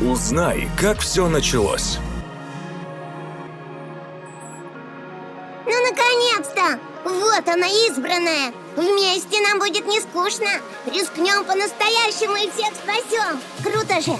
Узнай, 0.00 0.68
как 0.76 0.98
все 0.98 1.28
началось. 1.28 1.98
Ну, 5.66 5.72
наконец-то! 5.88 6.80
Вот 7.04 7.48
она, 7.48 7.68
избранная! 7.86 8.52
Вместе 8.76 9.40
нам 9.40 9.58
будет 9.58 9.86
не 9.86 10.00
скучно. 10.00 10.48
Рискнем 10.86 11.44
по-настоящему 11.44 12.36
и 12.36 12.50
всех 12.50 12.72
спасем. 12.74 13.40
Круто 13.62 14.00
же! 14.00 14.16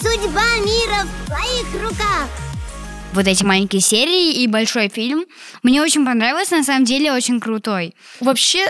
Судьба 0.00 0.44
мира 0.58 1.04
в 1.04 1.26
твоих 1.26 1.82
руках. 1.82 2.28
Вот 3.12 3.26
эти 3.26 3.44
маленькие 3.44 3.80
серии 3.80 4.42
и 4.42 4.46
большой 4.46 4.88
фильм. 4.88 5.24
Мне 5.62 5.82
очень 5.82 6.04
понравилось, 6.04 6.50
на 6.50 6.64
самом 6.64 6.84
деле 6.84 7.12
очень 7.12 7.40
крутой. 7.40 7.94
Вообще, 8.20 8.66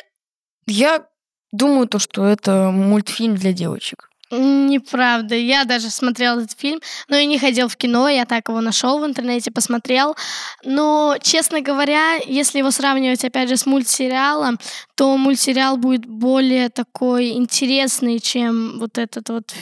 я 0.67 1.05
думаю, 1.51 1.89
то, 1.89 1.99
что 1.99 2.27
это 2.27 2.71
мультфильм 2.71 3.37
для 3.37 3.53
девочек. 3.53 4.11
Неправда. 4.31 5.37
Я 5.37 5.65
даже 5.65 5.89
смотрела 5.89 6.41
этот 6.41 6.59
фильм, 6.59 6.81
но 7.09 7.17
я 7.17 7.27
не 7.27 7.39
ходил 7.39 7.69
в 7.69 7.77
кино, 7.77 8.09
я 8.09 8.25
так 8.25 8.49
его 8.49 8.61
нашел 8.61 8.99
в 8.99 9.07
интернете, 9.07 9.53
посмотрел. 9.53 10.17
Но, 10.65 11.17
честно 11.23 11.61
говоря, 11.61 12.17
если 12.27 12.59
его 12.59 12.73
сравнивать, 12.73 13.25
опять 13.25 13.49
же, 13.49 13.57
с 13.57 13.67
мультсериалом, 13.67 14.59
то 14.97 15.17
мультсериал 15.17 15.77
будет 15.77 16.07
более 16.07 16.71
такой 16.71 17.31
интересный, 17.33 18.19
чем 18.19 18.81
вот 18.81 18.99
этот 18.99 19.29
вот 19.29 19.55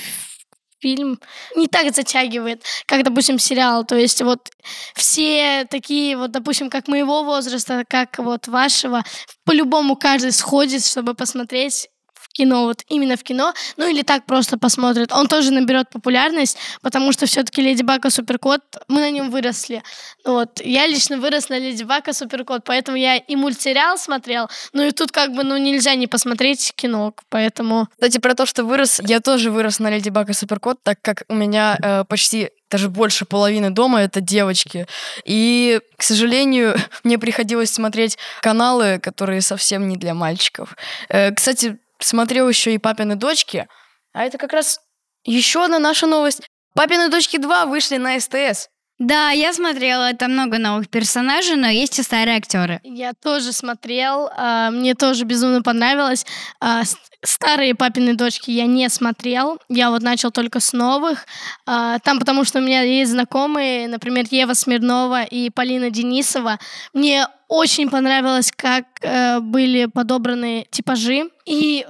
фильм 0.80 1.18
не 1.56 1.66
так 1.66 1.94
затягивает, 1.94 2.62
как, 2.86 3.04
допустим, 3.04 3.38
сериал. 3.38 3.84
То 3.84 3.96
есть 3.96 4.22
вот 4.22 4.48
все 4.94 5.66
такие, 5.70 6.16
вот, 6.16 6.30
допустим, 6.30 6.70
как 6.70 6.88
моего 6.88 7.22
возраста, 7.22 7.84
как 7.88 8.18
вот 8.18 8.48
вашего, 8.48 9.02
по-любому 9.44 9.96
каждый 9.96 10.32
сходит, 10.32 10.84
чтобы 10.84 11.14
посмотреть 11.14 11.88
кино, 12.34 12.64
вот 12.64 12.82
именно 12.88 13.16
в 13.16 13.22
кино, 13.22 13.54
ну 13.76 13.88
или 13.88 14.02
так 14.02 14.26
просто 14.26 14.58
посмотрит. 14.58 15.12
Он 15.12 15.26
тоже 15.26 15.52
наберет 15.52 15.88
популярность, 15.88 16.58
потому 16.82 17.12
что 17.12 17.26
все-таки 17.26 17.62
Леди 17.62 17.82
Баг 17.82 18.04
и 18.04 18.10
Суперкот, 18.10 18.60
мы 18.88 19.00
на 19.00 19.10
нем 19.10 19.30
выросли. 19.30 19.82
Вот. 20.24 20.60
Я 20.60 20.86
лично 20.86 21.16
вырос 21.16 21.48
на 21.48 21.58
Леди 21.58 21.84
Баг 21.84 22.08
и 22.08 22.12
Суперкот, 22.12 22.64
поэтому 22.64 22.98
я 22.98 23.16
и 23.16 23.36
мультсериал 23.36 23.96
смотрел, 23.96 24.48
ну 24.72 24.82
и 24.82 24.90
тут 24.90 25.12
как 25.12 25.32
бы, 25.32 25.44
ну 25.44 25.56
нельзя 25.56 25.94
не 25.94 26.06
посмотреть 26.06 26.72
кино, 26.74 27.14
поэтому... 27.30 27.88
Кстати, 27.92 28.18
про 28.18 28.34
то, 28.34 28.44
что 28.44 28.64
вырос, 28.64 29.00
я 29.04 29.20
тоже 29.20 29.50
вырос 29.50 29.78
на 29.78 29.90
Леди 29.90 30.10
Баг 30.10 30.28
и 30.28 30.32
Суперкот, 30.32 30.82
так 30.82 31.00
как 31.00 31.22
у 31.28 31.34
меня 31.34 31.78
э, 31.80 32.04
почти 32.04 32.50
даже 32.74 32.88
больше 32.88 33.24
половины 33.24 33.70
дома 33.70 34.02
это 34.02 34.20
девочки. 34.20 34.88
И, 35.24 35.80
к 35.96 36.02
сожалению, 36.02 36.74
мне 37.04 37.18
приходилось 37.18 37.70
смотреть 37.70 38.18
каналы, 38.40 38.98
которые 38.98 39.42
совсем 39.42 39.86
не 39.86 39.96
для 39.96 40.12
мальчиков. 40.12 40.76
Э, 41.08 41.30
кстати, 41.32 41.78
смотрел 42.04 42.48
еще 42.48 42.74
и 42.74 42.78
«Папины 42.78 43.16
дочки», 43.16 43.66
а 44.12 44.24
это 44.24 44.38
как 44.38 44.52
раз 44.52 44.80
еще 45.24 45.64
одна 45.64 45.78
наша 45.78 46.06
новость. 46.06 46.42
«Папины 46.74 47.08
дочки 47.08 47.36
2» 47.36 47.66
вышли 47.66 47.96
на 47.96 48.18
СТС. 48.20 48.68
Да, 48.98 49.30
я 49.30 49.52
смотрела, 49.52 50.12
там 50.14 50.32
много 50.32 50.58
новых 50.58 50.88
персонажей, 50.88 51.56
но 51.56 51.66
есть 51.68 51.98
и 51.98 52.02
старые 52.02 52.36
актеры. 52.36 52.80
Я 52.84 53.12
тоже 53.12 53.52
смотрел, 53.52 54.30
а, 54.36 54.70
мне 54.70 54.94
тоже 54.94 55.24
безумно 55.24 55.62
понравилось. 55.62 56.24
А, 56.60 56.82
старые 57.24 57.74
папины 57.74 58.14
дочки 58.14 58.52
я 58.52 58.66
не 58.66 58.88
смотрел, 58.88 59.58
я 59.68 59.90
вот 59.90 60.02
начал 60.02 60.30
только 60.30 60.60
с 60.60 60.72
новых. 60.72 61.26
А, 61.66 61.98
там 61.98 62.20
потому 62.20 62.44
что 62.44 62.60
у 62.60 62.62
меня 62.62 62.82
есть 62.82 63.10
знакомые, 63.10 63.88
например, 63.88 64.26
Ева 64.30 64.54
Смирнова 64.54 65.24
и 65.24 65.50
Полина 65.50 65.90
Денисова. 65.90 66.60
Мне 66.92 67.26
очень 67.48 67.90
понравилось, 67.90 68.52
как 68.54 68.84
э, 69.02 69.40
были 69.40 69.86
подобраны 69.86 70.66
типажи. 70.70 71.30
И 71.46 71.84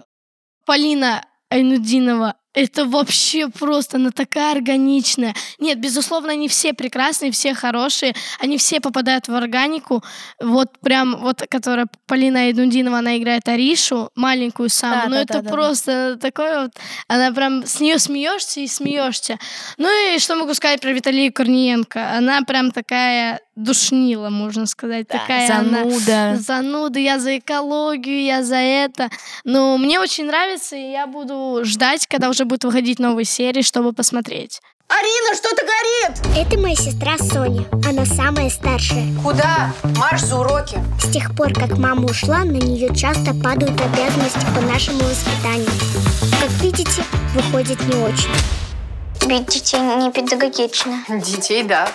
Полина 0.66 1.24
Айнудинова 1.50 2.34
это 2.54 2.86
вообще 2.86 3.48
просто, 3.48 3.96
она 3.96 4.10
такая 4.10 4.52
органичная. 4.52 5.34
Нет, 5.58 5.78
безусловно, 5.80 6.32
они 6.32 6.48
все 6.48 6.72
прекрасные, 6.72 7.32
все 7.32 7.52
хорошие, 7.52 8.14
они 8.38 8.58
все 8.58 8.80
попадают 8.80 9.28
в 9.28 9.34
органику. 9.34 10.02
Вот 10.40 10.78
прям, 10.80 11.16
вот, 11.16 11.42
которая 11.50 11.86
Полина 12.06 12.50
Эдундинова, 12.50 12.98
она 12.98 13.18
играет 13.18 13.48
Аришу, 13.48 14.10
маленькую 14.14 14.68
самую. 14.68 15.02
Да, 15.02 15.08
ну, 15.08 15.14
да, 15.14 15.22
это 15.22 15.42
да, 15.42 15.50
просто 15.50 16.14
да. 16.14 16.20
такое 16.20 16.62
вот, 16.62 16.72
она 17.08 17.32
прям, 17.32 17.66
с 17.66 17.80
нее 17.80 17.98
смеешься 17.98 18.60
и 18.60 18.68
смеешься. 18.68 19.38
Ну 19.76 19.88
и 20.14 20.18
что 20.18 20.36
могу 20.36 20.54
сказать 20.54 20.80
про 20.80 20.92
Виталию 20.92 21.32
Корниенко? 21.32 22.16
Она 22.16 22.42
прям 22.42 22.70
такая 22.70 23.40
душнила, 23.56 24.30
можно 24.30 24.66
сказать. 24.66 25.06
Да, 25.08 25.18
такая 25.18 25.46
зануда. 25.46 26.28
Она, 26.30 26.36
зануда, 26.36 26.98
я 26.98 27.18
за 27.18 27.38
экологию, 27.38 28.22
я 28.22 28.42
за 28.42 28.56
это. 28.56 29.10
Но 29.44 29.78
мне 29.78 30.00
очень 30.00 30.26
нравится, 30.26 30.76
и 30.76 30.90
я 30.90 31.06
буду 31.06 31.60
ждать, 31.64 32.06
когда 32.06 32.30
уже 32.30 32.43
будет 32.44 32.64
выходить 32.64 32.98
новые 32.98 33.24
серии, 33.24 33.62
чтобы 33.62 33.92
посмотреть. 33.92 34.60
Арина, 34.88 35.34
что-то 35.34 35.62
горит! 35.64 36.36
Это 36.36 36.60
моя 36.60 36.76
сестра 36.76 37.16
Соня. 37.18 37.64
Она 37.88 38.04
самая 38.04 38.50
старшая. 38.50 39.06
Куда? 39.22 39.72
Марш 39.96 40.20
за 40.20 40.38
уроки. 40.38 40.78
С 41.00 41.10
тех 41.10 41.34
пор, 41.34 41.52
как 41.52 41.78
мама 41.78 42.04
ушла, 42.04 42.44
на 42.44 42.52
нее 42.52 42.94
часто 42.94 43.34
падают 43.34 43.80
обязанности 43.80 44.46
по 44.54 44.60
нашему 44.60 45.00
воспитанию. 45.00 45.70
Как 46.40 46.50
видите, 46.62 47.02
выходит 47.34 47.80
не 47.86 47.96
очень. 48.02 48.30
Бить 49.26 49.46
детей 49.46 49.80
не 49.80 50.12
педагогично. 50.12 51.02
Детей, 51.08 51.62
да. 51.62 51.88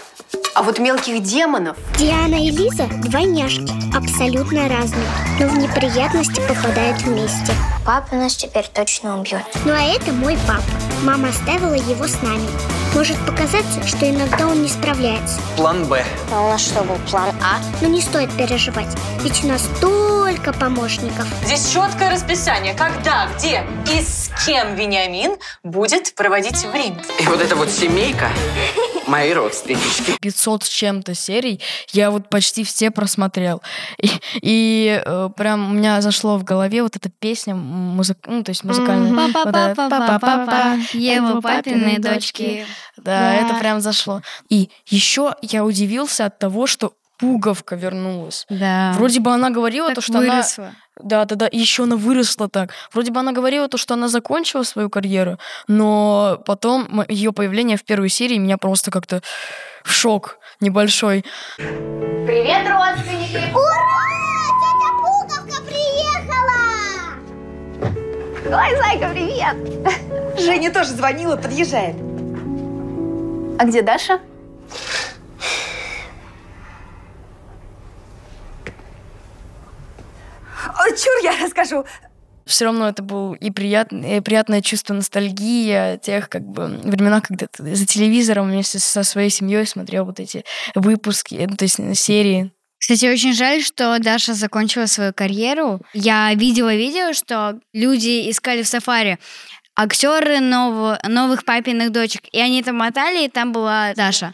А 0.56 0.64
вот 0.64 0.80
мелких 0.80 1.22
демонов... 1.22 1.78
Диана 1.98 2.36
и 2.36 2.50
Лиза– 2.50 2.88
двойняшки, 3.04 3.72
абсолютно 3.96 4.68
разные, 4.68 5.08
но 5.40 5.48
в 5.48 5.58
неприятности 5.58 6.42
попадают 6.48 7.02
вместе. 7.04 7.54
Папа 7.90 8.14
нас 8.14 8.36
теперь 8.36 8.68
точно 8.72 9.20
убьет. 9.20 9.42
Ну 9.66 9.74
а 9.74 9.82
это 9.82 10.12
мой 10.12 10.38
папа. 10.48 10.62
Мама 11.04 11.30
оставила 11.30 11.76
его 11.76 12.08
с 12.08 12.22
нами. 12.22 12.46
Может 12.94 13.18
показаться, 13.26 13.86
что 13.88 14.10
иногда 14.10 14.48
он 14.48 14.62
не 14.64 14.68
справляется. 14.68 15.40
План 15.56 15.86
Б. 15.86 16.04
А 16.34 16.42
у 16.42 16.50
нас 16.50 16.62
что 16.62 16.84
был, 16.84 16.98
план 17.10 17.30
А? 17.42 17.60
Но 17.82 17.88
не 17.88 18.02
стоит 18.02 18.32
переживать, 18.34 18.94
ведь 19.22 19.44
у 19.44 19.48
нас 19.48 19.70
только 19.80 20.52
помощников. 20.52 21.26
Здесь 21.46 21.72
четкое 21.72 22.12
расписание, 22.12 22.74
когда, 22.74 23.30
где 23.38 23.64
и 23.94 24.02
с 24.02 24.30
кем 24.46 24.76
Вениамин 24.76 25.38
будет 25.64 26.14
проводить 26.16 26.66
время. 26.66 27.02
И 27.20 27.24
вот 27.28 27.40
эта 27.40 27.56
вот 27.56 27.70
семейка 27.70 28.30
мои 29.10 29.34
родственнички. 29.34 30.18
500 30.22 30.64
с 30.64 30.70
чем-то 30.70 31.16
серий 31.16 31.60
я 31.92 32.12
вот 32.12 32.30
почти 32.30 32.64
все 32.64 32.92
просмотрел. 32.92 33.62
И, 34.02 34.10
и 34.42 35.02
э, 35.04 35.30
прям 35.36 35.72
у 35.72 35.74
меня 35.74 36.02
зашло 36.02 36.38
в 36.38 36.44
голове 36.44 36.84
вот 36.84 36.96
эта 36.96 37.10
песня, 37.10 37.56
музык... 37.56 38.18
ну, 38.28 38.44
то 38.44 38.52
есть 38.52 38.64
музыкальная. 38.64 39.34
Папа-папа-папа, 39.34 40.78
Ева, 40.94 41.42
папины 41.42 42.00
дочки. 42.00 42.66
Да, 42.98 43.36
это 43.36 43.56
прям 43.56 43.82
зашло. 43.82 44.22
И 44.50 44.70
еще 44.86 45.36
я 45.42 45.64
удивился 45.66 46.26
от 46.26 46.40
того, 46.40 46.68
что 46.68 46.94
Пуговка 47.20 47.76
вернулась. 47.76 48.46
Да. 48.50 48.94
Вроде 48.96 49.20
бы 49.20 49.32
она 49.34 49.50
говорила 49.50 49.88
Так 49.88 49.96
то, 49.96 50.02
что 50.02 50.20
выросла. 50.20 50.64
она... 50.64 50.74
Да, 51.02 51.26
да, 51.26 51.36
да. 51.36 51.50
Еще 51.52 51.84
она 51.84 51.98
выросла 51.98 52.48
так. 52.48 52.72
Вроде 52.94 53.12
бы 53.12 53.20
она 53.20 53.34
говорила 53.34 53.68
то, 53.68 53.78
что 53.78 53.94
она 53.96 54.08
закончила 54.08 54.64
свою 54.64 54.90
карьеру, 54.90 55.38
но 55.68 56.42
потом 56.46 57.04
ее 57.10 57.34
появление 57.34 57.76
в 57.76 57.84
первой 57.84 58.08
серии 58.08 58.38
меня 58.38 58.58
просто 58.58 58.90
как-то 58.90 59.22
в 59.84 59.92
шок 59.92 60.38
небольшой. 60.62 61.26
Привет, 61.58 62.66
родственники! 62.70 63.52
Ура! 63.54 64.00
Тетя 64.62 64.92
Пуговка 65.02 65.62
приехала! 65.66 66.60
Ой, 68.46 68.78
Зайка, 68.78 69.10
привет! 69.10 70.09
Женя 70.40 70.72
тоже 70.72 70.92
звонила, 70.92 71.36
подъезжает. 71.36 71.96
А 73.60 73.66
где 73.66 73.82
Даша? 73.82 74.20
Ой, 80.82 80.92
чур, 80.92 81.24
я 81.24 81.46
расскажу. 81.46 81.86
Все 82.46 82.66
равно 82.66 82.88
это 82.90 83.04
был 83.04 83.34
и, 83.34 83.52
приятный, 83.52 84.18
и 84.18 84.22
приятное 84.22 84.62
чувство 84.62 84.94
ностальгии 84.94 85.72
о 85.72 85.98
тех 85.98 86.30
как 86.30 86.44
бы 86.44 86.66
временах, 86.84 87.28
когда 87.28 87.46
ты 87.48 87.76
за 87.76 87.86
телевизором 87.86 88.48
вместе 88.50 88.80
со 88.80 89.04
своей 89.04 89.30
семьей 89.30 89.68
смотрел 89.68 90.06
вот 90.06 90.20
эти 90.20 90.44
выпуски, 90.74 91.46
ну, 91.48 91.56
то 91.56 91.66
есть 91.66 91.80
серии. 91.96 92.52
Кстати, 92.80 93.06
очень 93.06 93.34
жаль, 93.34 93.62
что 93.62 94.00
Даша 94.00 94.34
закончила 94.34 94.86
свою 94.86 95.14
карьеру. 95.14 95.82
Я 95.94 96.34
видела 96.34 96.74
видео, 96.74 97.14
что 97.14 97.60
люди 97.74 98.32
искали 98.32 98.64
в 98.64 98.68
сафари 98.68 99.20
актеры 99.80 100.42
нового, 100.42 101.00
новых 101.08 101.46
папиных 101.46 101.94
дочек, 101.94 102.24
и 102.34 102.40
они 102.40 102.62
там 102.62 102.76
мотали, 102.76 103.24
и 103.24 103.30
там 103.30 103.54
была 103.54 103.94
Даша. 103.96 104.34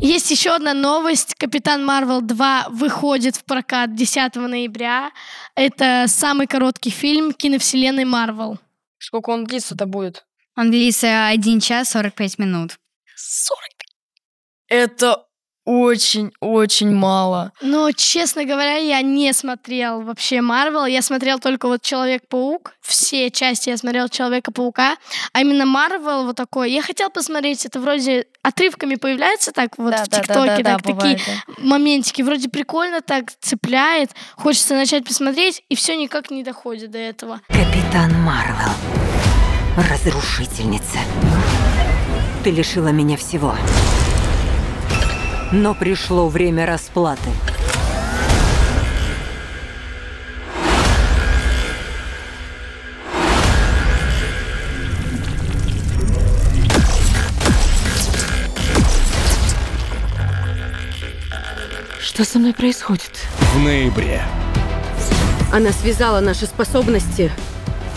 Есть 0.00 0.30
еще 0.30 0.54
одна 0.54 0.72
новость. 0.72 1.34
Капитан 1.34 1.84
Марвел 1.84 2.20
2 2.20 2.68
выходит 2.70 3.36
в 3.36 3.44
прокат 3.44 3.94
10 3.96 4.36
ноября. 4.36 5.10
Это 5.56 6.04
самый 6.06 6.46
короткий 6.46 6.90
фильм 6.90 7.32
киновселенной 7.32 8.04
Марвел. 8.04 8.58
Сколько 8.98 9.30
он 9.30 9.44
длится-то 9.44 9.86
будет? 9.86 10.24
Он 10.56 10.70
длится 10.70 11.26
1 11.26 11.60
час 11.60 11.90
45 11.90 12.38
минут. 12.38 12.78
45. 13.16 13.70
Это 14.68 15.26
очень-очень 15.70 16.92
мало. 16.92 17.52
Но, 17.62 17.92
честно 17.92 18.44
говоря, 18.44 18.74
я 18.74 19.02
не 19.02 19.32
смотрел 19.32 20.02
вообще 20.02 20.40
Марвел. 20.40 20.84
Я 20.84 21.00
смотрел 21.00 21.38
только 21.38 21.68
вот 21.68 21.80
Человек-паук. 21.80 22.72
Все 22.80 23.30
части 23.30 23.70
я 23.70 23.76
смотрел 23.76 24.08
Человека-паука. 24.08 24.96
А 25.32 25.40
именно 25.40 25.66
Марвел 25.66 26.24
вот 26.24 26.34
такой. 26.34 26.72
Я 26.72 26.82
хотел 26.82 27.08
посмотреть, 27.08 27.64
это 27.66 27.78
вроде 27.78 28.26
отрывками 28.42 28.96
появляется 28.96 29.52
так 29.52 29.78
вот 29.78 29.92
Да, 29.92 30.04
в 30.04 30.08
да, 30.08 30.16
да, 30.16 30.22
ТикТоке, 30.22 30.48
да, 30.48 30.56
так 30.56 30.64
да, 30.64 30.76
такие 30.78 30.94
бывает, 30.94 31.20
моментики. 31.58 32.22
Вроде 32.22 32.48
прикольно 32.48 33.00
так 33.00 33.30
цепляет. 33.40 34.10
Хочется 34.34 34.74
начать 34.74 35.04
посмотреть, 35.04 35.62
и 35.68 35.76
все 35.76 35.96
никак 35.96 36.32
не 36.32 36.42
доходит 36.42 36.90
до 36.90 36.98
этого. 36.98 37.40
Капитан 37.46 38.12
Марвел. 38.22 38.72
Разрушительница. 39.76 40.98
Ты 42.42 42.50
лишила 42.50 42.88
меня 42.88 43.16
всего. 43.16 43.54
Но 45.52 45.74
пришло 45.74 46.28
время 46.28 46.64
расплаты. 46.64 47.28
Что 61.98 62.24
со 62.24 62.38
мной 62.38 62.54
происходит? 62.54 63.10
В 63.54 63.58
ноябре. 63.58 64.22
Она 65.52 65.72
связала 65.72 66.20
наши 66.20 66.46
способности, 66.46 67.32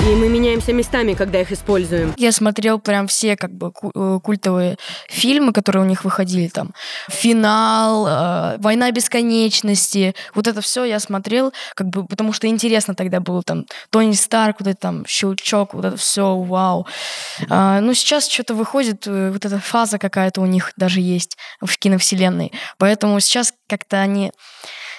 и 0.03 0.15
мы 0.15 0.27
меняемся 0.27 0.73
местами, 0.73 1.13
когда 1.13 1.39
их 1.39 1.51
используем. 1.51 2.13
Я 2.17 2.33
смотрел 2.33 2.77
прям 2.79 3.07
все 3.07 3.37
как 3.37 3.53
бы 3.53 3.71
э, 3.95 4.19
культовые 4.21 4.77
фильмы, 5.07 5.53
которые 5.53 5.83
у 5.83 5.87
них 5.87 6.03
выходили 6.03 6.49
там. 6.49 6.73
Финал, 7.09 8.07
э, 8.07 8.57
Война 8.57 8.91
бесконечности. 8.91 10.13
Вот 10.35 10.47
это 10.47 10.59
все 10.59 10.83
я 10.83 10.99
смотрел, 10.99 11.53
как 11.75 11.87
бы, 11.87 12.05
потому 12.05 12.33
что 12.33 12.47
интересно 12.47 12.95
тогда 12.95 13.21
было 13.21 13.43
там 13.43 13.65
Тони 13.91 14.13
Старк, 14.13 14.57
вот 14.59 14.67
это 14.67 14.79
там 14.79 15.05
щелчок, 15.07 15.73
вот 15.73 15.85
это 15.85 15.95
все, 15.95 16.37
вау. 16.37 16.85
А, 17.49 17.79
ну, 17.79 17.93
сейчас 17.93 18.27
что-то 18.27 18.55
выходит, 18.55 19.07
э, 19.07 19.31
вот 19.31 19.45
эта 19.45 19.59
фаза 19.59 19.99
какая-то 19.99 20.41
у 20.41 20.45
них 20.45 20.73
даже 20.75 20.99
есть 20.99 21.37
в 21.61 21.77
киновселенной. 21.77 22.51
Поэтому 22.77 23.19
сейчас 23.21 23.53
как-то 23.67 24.01
они 24.01 24.31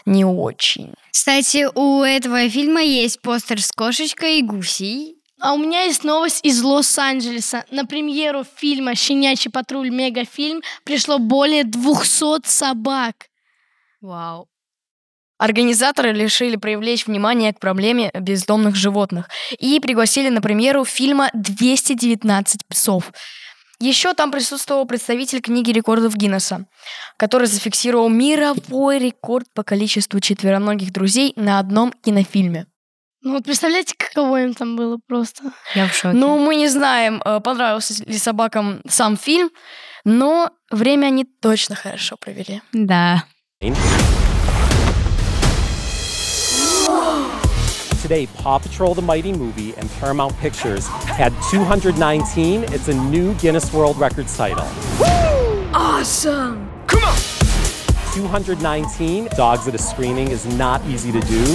не 0.07 0.25
очень. 0.25 0.95
Кстати, 1.11 1.67
у 1.75 2.03
этого 2.03 2.49
фильма 2.49 2.83
есть 2.83 3.21
постер 3.21 3.63
с 3.63 3.73
кошечкой 3.73 4.39
и 4.39 4.43
гусей. 4.43 5.17
А 5.41 5.53
у 5.55 5.59
меня 5.59 5.83
есть 5.83 6.05
новость 6.05 6.45
из 6.45 6.63
Лос-Анджелеса. 6.63 7.65
На 7.71 7.85
премьеру 7.85 8.45
фильма 8.57 8.95
«Щенячий 8.95 9.51
патруль. 9.51 9.91
Мегафильм» 9.91 10.63
пришло 10.85 11.19
более 11.19 11.65
200 11.65 12.47
собак. 12.49 13.27
Вау. 14.01 14.49
Организаторы 15.39 16.13
решили 16.13 16.57
привлечь 16.57 17.07
внимание 17.07 17.53
к 17.53 17.59
проблеме 17.59 18.11
бездомных 18.15 18.77
животных 18.77 19.29
и 19.59 19.81
пригласили 19.81 20.29
на 20.29 20.41
премьеру 20.41 20.85
фильма 20.85 21.31
«219 21.35 22.61
псов». 22.69 23.13
Еще 23.81 24.15
там 24.15 24.31
присутствовал 24.31 24.87
представитель 24.87 25.41
книги 25.41 25.71
рекордов 25.71 26.17
Гиннесса, 26.17 26.67
который 27.17 27.47
зафиксировал 27.47 28.09
мировой 28.09 28.99
рекорд 28.99 29.47
по 29.53 29.65
количеству 29.65 30.21
четвероногих 30.21 30.93
друзей 30.93 31.33
на 31.37 31.59
одном 31.59 31.93
кинофильме. 31.93 32.67
Ну 33.23 33.33
вот 33.33 33.45
представляете, 33.45 33.95
каково 33.97 34.43
им 34.43 34.55
там 34.55 34.77
было 34.77 34.99
просто. 35.09 35.45
Я 35.75 35.89
в 35.89 35.95
шоке. 35.95 36.17
Ну, 36.17 36.39
мы 36.39 36.57
не 36.57 36.69
знаем, 36.69 37.23
э, 37.25 37.41
понравился 37.41 38.05
ли 38.05 38.19
собакам 38.19 38.83
сам 38.87 39.17
фильм, 39.17 39.51
но 40.05 40.51
время 40.71 41.07
они 41.07 41.25
точно 41.25 41.75
хорошо 41.75 42.17
провели. 42.19 42.61
Да. 42.73 43.25
Today, 48.05 48.27
Paw 48.27 48.59
Patrol 48.59 48.95
the 48.95 49.01
Mighty 49.01 49.33
movie 49.33 49.75
and 49.77 49.89
Paramount 49.93 50.37
Pictures 50.37 50.87
had 50.89 51.33
219. 51.51 52.65
It's 52.65 52.89
a 52.89 52.95
new 53.05 53.33
Guinness 53.37 53.73
World 53.73 53.97
Records 53.97 54.37
title. 54.37 54.67
Awesome! 55.73 56.71
Come 56.87 57.03
on! 57.03 57.17
219 58.13 59.29
dogs 59.39 59.67
at 59.67 59.75
a 59.75 59.79
screening 59.79 60.29
is 60.29 60.45
not 60.45 60.85
easy 60.85 61.13
to 61.13 61.21
do. 61.21 61.55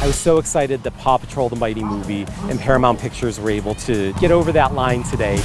I 0.00 0.04
was 0.04 0.16
so 0.16 0.38
excited 0.38 0.82
that 0.82 0.98
Paw 0.98 1.18
Patrol 1.18 1.48
the 1.48 1.54
Mighty 1.54 1.84
movie 1.84 2.26
and 2.50 2.58
Paramount 2.58 2.98
Pictures 2.98 3.38
were 3.38 3.50
able 3.50 3.76
to 3.76 4.12
get 4.14 4.32
over 4.32 4.50
that 4.50 4.74
line 4.74 5.04
today. 5.04 5.36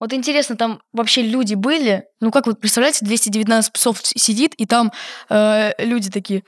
Вот 0.00 0.12
интересно, 0.12 0.56
там 0.56 0.80
вообще 0.92 1.22
люди 1.22 1.54
были? 1.54 2.04
Ну 2.20 2.30
как 2.30 2.46
вот, 2.46 2.60
представляете, 2.60 3.04
219 3.04 3.72
псов 3.72 4.00
сидит, 4.02 4.54
и 4.54 4.66
там 4.66 4.92
э, 5.28 5.72
люди 5.78 6.10
такие... 6.10 6.44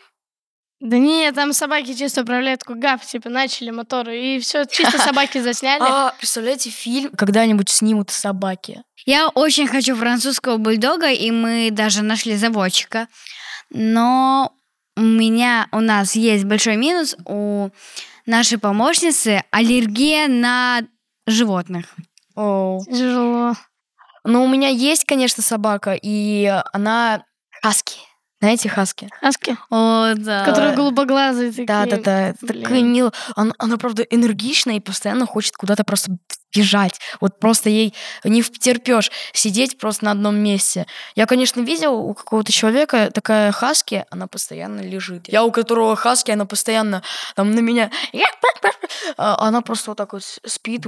Да 0.79 0.99
не, 0.99 1.33
там 1.33 1.53
собаки 1.53 1.95
чисто 1.95 2.23
управляют 2.23 2.61
такой 2.61 2.77
гав, 2.77 3.05
типа 3.05 3.31
начали 3.31 3.71
моторы, 3.71 4.37
и 4.37 4.39
все, 4.39 4.65
чисто 4.67 4.99
собаки 4.99 5.39
засняли. 5.43 5.83
А, 5.83 6.15
представляете, 6.19 6.71
фильм 6.71 7.11
когда-нибудь 7.11 7.71
снимут 7.71 8.11
собаки. 8.11 8.83
Я 9.07 9.29
очень 9.29 9.67
хочу 9.67 9.97
французского 9.97 10.59
бульдога, 10.59 11.11
и 11.11 11.31
мы 11.31 11.71
даже 11.73 12.03
нашли 12.03 12.37
заводчика. 12.37 13.09
Но 13.71 14.53
у 14.97 15.01
меня, 15.01 15.69
у 15.73 15.81
нас 15.81 16.15
есть 16.15 16.45
большой 16.45 16.77
минус. 16.77 17.17
У 17.25 17.71
нашей 18.27 18.59
помощницы 18.59 19.43
аллергия 19.51 20.29
на 20.29 20.83
животных. 21.27 21.87
Тяжело. 22.37 23.55
Ну, 24.25 24.45
у 24.45 24.49
меня 24.49 24.69
есть, 24.69 25.05
конечно, 25.05 25.43
собака, 25.43 25.99
и 26.01 26.47
она 26.73 27.25
хаски. 27.63 27.99
Знаете, 28.41 28.69
хаски? 28.69 29.09
Хаски? 29.21 29.57
О, 29.71 30.13
да. 30.15 30.45
Которые 30.45 30.75
голубоглазые 30.75 31.51
такие. 31.51 31.67
Да, 31.67 31.87
да, 31.87 31.97
да. 31.97 32.29
Это 32.29 32.47
Блин. 32.47 32.63
такая 32.63 32.83
милая. 32.83 33.13
Она, 33.35 33.55
она, 33.59 33.79
правда, 33.79 34.03
энергичная 34.03 34.77
и 34.77 34.81
постоянно 34.81 35.27
хочет 35.27 35.57
куда-то 35.57 35.85
просто 35.85 36.19
бежать. 36.55 37.01
Вот 37.21 37.41
просто 37.41 37.71
ей 37.71 37.95
не 38.25 38.43
втерпешь 38.43 39.11
сидеть 39.33 39.79
просто 39.79 40.05
на 40.05 40.11
одном 40.11 40.37
месте. 40.37 40.87
Я, 41.15 41.27
конечно, 41.27 41.61
видел 41.61 41.95
у 41.95 42.15
какого-то 42.15 42.53
человека 42.53 43.11
такая 43.13 43.53
хаски, 43.53 44.05
она 44.11 44.27
постоянно 44.27 44.81
лежит. 44.83 45.29
Я 45.29 45.43
у 45.43 45.51
которого 45.51 45.97
хаски, 45.97 46.31
она 46.31 46.45
постоянно 46.45 47.03
там 47.35 47.53
на 47.53 47.61
меня... 47.61 47.91
А 49.17 49.47
Она 49.47 49.63
просто 49.63 49.91
вот 49.93 49.99
так 49.99 50.13
вот 50.13 50.23
спит, 50.23 50.87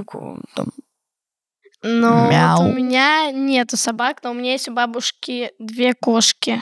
там, 0.55 0.67
Но 1.81 2.25
вот 2.57 2.67
у 2.67 2.73
меня 2.73 3.31
нету 3.31 3.77
собак, 3.77 4.19
но 4.23 4.31
у 4.31 4.33
меня 4.33 4.53
есть 4.53 4.67
у 4.67 4.73
бабушки 4.73 5.51
две 5.59 5.93
кошки. 5.93 6.61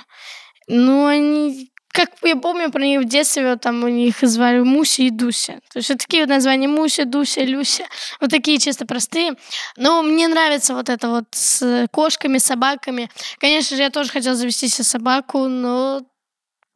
Ну, 0.68 1.08
они, 1.08 1.72
как 1.92 2.10
я 2.24 2.36
помню 2.36 2.72
про 2.72 2.84
них 2.84 3.02
в 3.02 3.06
детстве, 3.06 3.50
вот 3.50 3.62
там 3.62 3.84
у 3.84 3.88
них 3.88 4.18
звали 4.22 4.60
Муся 4.60 5.04
и 5.04 5.10
Дуся. 5.10 5.60
То 5.72 5.78
есть 5.80 5.90
вот 5.90 6.00
такие 6.00 6.24
вот 6.24 6.30
названия 6.30 6.68
Муся, 6.68 7.06
Дуся, 7.06 7.42
Люся. 7.44 7.86
Вот 8.22 8.30
такие 8.30 8.60
чисто 8.60 8.86
простые. 8.86 9.34
Но 9.76 10.04
мне 10.04 10.28
нравится 10.28 10.76
вот 10.76 10.90
это 10.90 11.10
вот 11.10 11.26
с 11.32 11.88
кошками, 11.92 12.38
собаками. 12.38 13.10
Конечно 13.40 13.76
же, 13.76 13.84
я 13.84 13.90
тоже 13.90 14.12
хотела 14.12 14.36
завести 14.36 14.68
себе 14.68 14.84
собаку, 14.84 15.48
но 15.48 16.02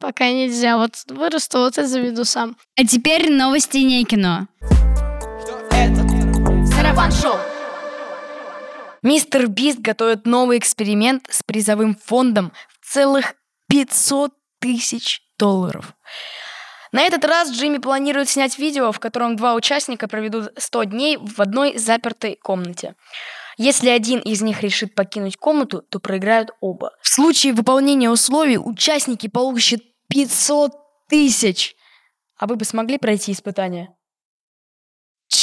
пока 0.00 0.28
нельзя. 0.30 0.78
Вот 0.78 0.94
вырасту, 1.08 1.58
вот 1.58 1.78
и 1.78 1.82
заведу 1.82 2.24
сам. 2.24 2.56
А 2.76 2.84
теперь 2.84 3.30
новости 3.30 3.78
не 3.78 4.04
кино. 4.04 4.48
Сарафан 6.74 7.12
шоу. 7.12 7.36
Мистер 9.02 9.48
Бист 9.48 9.80
готовит 9.80 10.26
новый 10.26 10.58
эксперимент 10.58 11.26
с 11.28 11.42
призовым 11.42 11.96
фондом 11.96 12.52
в 12.80 12.86
целых 12.86 13.34
500 13.68 14.32
тысяч 14.60 15.22
долларов. 15.38 15.94
На 16.92 17.02
этот 17.02 17.24
раз 17.24 17.50
Джимми 17.50 17.78
планирует 17.78 18.28
снять 18.28 18.58
видео, 18.58 18.92
в 18.92 19.00
котором 19.00 19.34
два 19.34 19.54
участника 19.54 20.06
проведут 20.06 20.52
100 20.56 20.84
дней 20.84 21.16
в 21.16 21.40
одной 21.40 21.78
запертой 21.78 22.38
комнате. 22.40 22.94
Если 23.56 23.88
один 23.88 24.20
из 24.20 24.40
них 24.40 24.62
решит 24.62 24.94
покинуть 24.94 25.36
комнату, 25.36 25.82
то 25.82 25.98
проиграют 25.98 26.50
оба. 26.60 26.92
В 27.00 27.08
случае 27.08 27.54
выполнения 27.54 28.08
условий 28.08 28.58
участники 28.58 29.26
получат 29.26 29.82
500 30.10 30.72
тысяч. 31.08 31.74
А 32.36 32.46
вы 32.46 32.56
бы 32.56 32.64
смогли 32.64 32.98
пройти 32.98 33.32
испытание? 33.32 33.94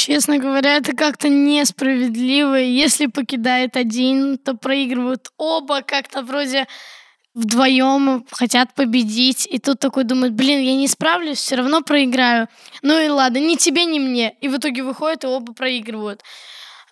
Честно 0.02 0.38
говоря, 0.38 0.76
это 0.76 0.96
как-то 0.96 1.28
несправедливо. 1.28 2.54
Если 2.54 3.04
покидает 3.04 3.76
один, 3.76 4.38
то 4.38 4.54
проигрывают 4.54 5.28
оба 5.36 5.82
как-то 5.82 6.22
вроде 6.22 6.66
вдвоем 7.34 8.24
хотят 8.30 8.72
победить. 8.74 9.46
И 9.46 9.58
тут 9.58 9.78
такой 9.78 10.04
думает, 10.04 10.32
блин, 10.32 10.58
я 10.60 10.74
не 10.74 10.88
справлюсь, 10.88 11.36
все 11.36 11.56
равно 11.56 11.82
проиграю. 11.82 12.48
Ну 12.80 12.98
и 12.98 13.08
ладно, 13.10 13.36
ни 13.36 13.56
тебе, 13.56 13.84
ни 13.84 13.98
мне. 13.98 14.32
И 14.40 14.48
в 14.48 14.56
итоге 14.56 14.84
выходит, 14.84 15.24
и 15.24 15.26
оба 15.26 15.52
проигрывают. 15.52 16.22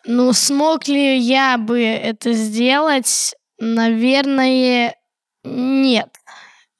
Ну, 0.04 0.34
смог 0.34 0.86
ли 0.86 1.16
я 1.16 1.56
бы 1.56 1.80
это 1.80 2.34
сделать? 2.34 3.34
Наверное, 3.58 4.94
нет. 5.44 6.10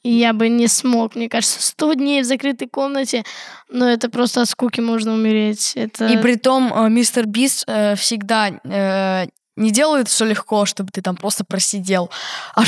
Я 0.03 0.33
бы 0.33 0.49
не 0.49 0.69
смог. 0.69 1.17
Мне 1.17 1.29
кажется, 1.29 1.61
100 1.61 1.95
дней 1.95 2.23
в 2.23 2.25
закрытой 2.25 2.69
комнате, 2.69 3.25
но 3.69 3.89
это 3.89 4.09
просто 4.09 4.43
от 4.43 4.49
скуки 4.49 4.81
можно 4.81 5.13
умереть. 5.13 5.73
Это... 5.75 6.07
И 6.07 6.17
при 6.19 6.37
том 6.37 6.73
э, 6.73 6.89
мистер 6.89 7.27
Бист 7.27 7.65
э, 7.67 7.97
всегда 7.97 8.49
э, 8.49 9.27
не 9.57 9.71
делает 9.71 10.09
все 10.09 10.25
легко, 10.25 10.67
чтобы 10.67 10.91
ты 10.93 11.03
там 11.03 11.17
просто 11.17 11.45
просидел, 11.45 12.11
а 12.55 12.63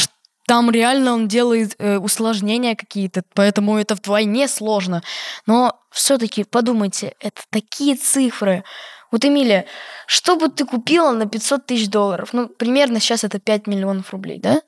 там 0.46 0.68
реально 0.68 1.14
он 1.14 1.28
делает 1.28 1.76
э, 1.78 1.98
усложнения 1.98 2.74
какие-то, 2.74 3.22
поэтому 3.34 3.78
это 3.78 3.94
вдвойне 3.94 4.48
сложно. 4.48 5.00
Но 5.46 5.78
все-таки 5.92 6.42
подумайте, 6.42 7.14
это 7.20 7.42
такие 7.50 7.94
цифры. 7.94 8.64
Вот, 9.12 9.24
Эмилия, 9.24 9.66
что 10.08 10.34
бы 10.34 10.48
ты 10.48 10.64
купила 10.64 11.12
на 11.12 11.26
500 11.26 11.66
тысяч 11.66 11.88
долларов? 11.88 12.30
Ну, 12.32 12.48
примерно 12.48 12.98
сейчас 12.98 13.22
это 13.22 13.38
5 13.38 13.68
миллионов 13.68 14.10
рублей, 14.10 14.40
да? 14.40 14.60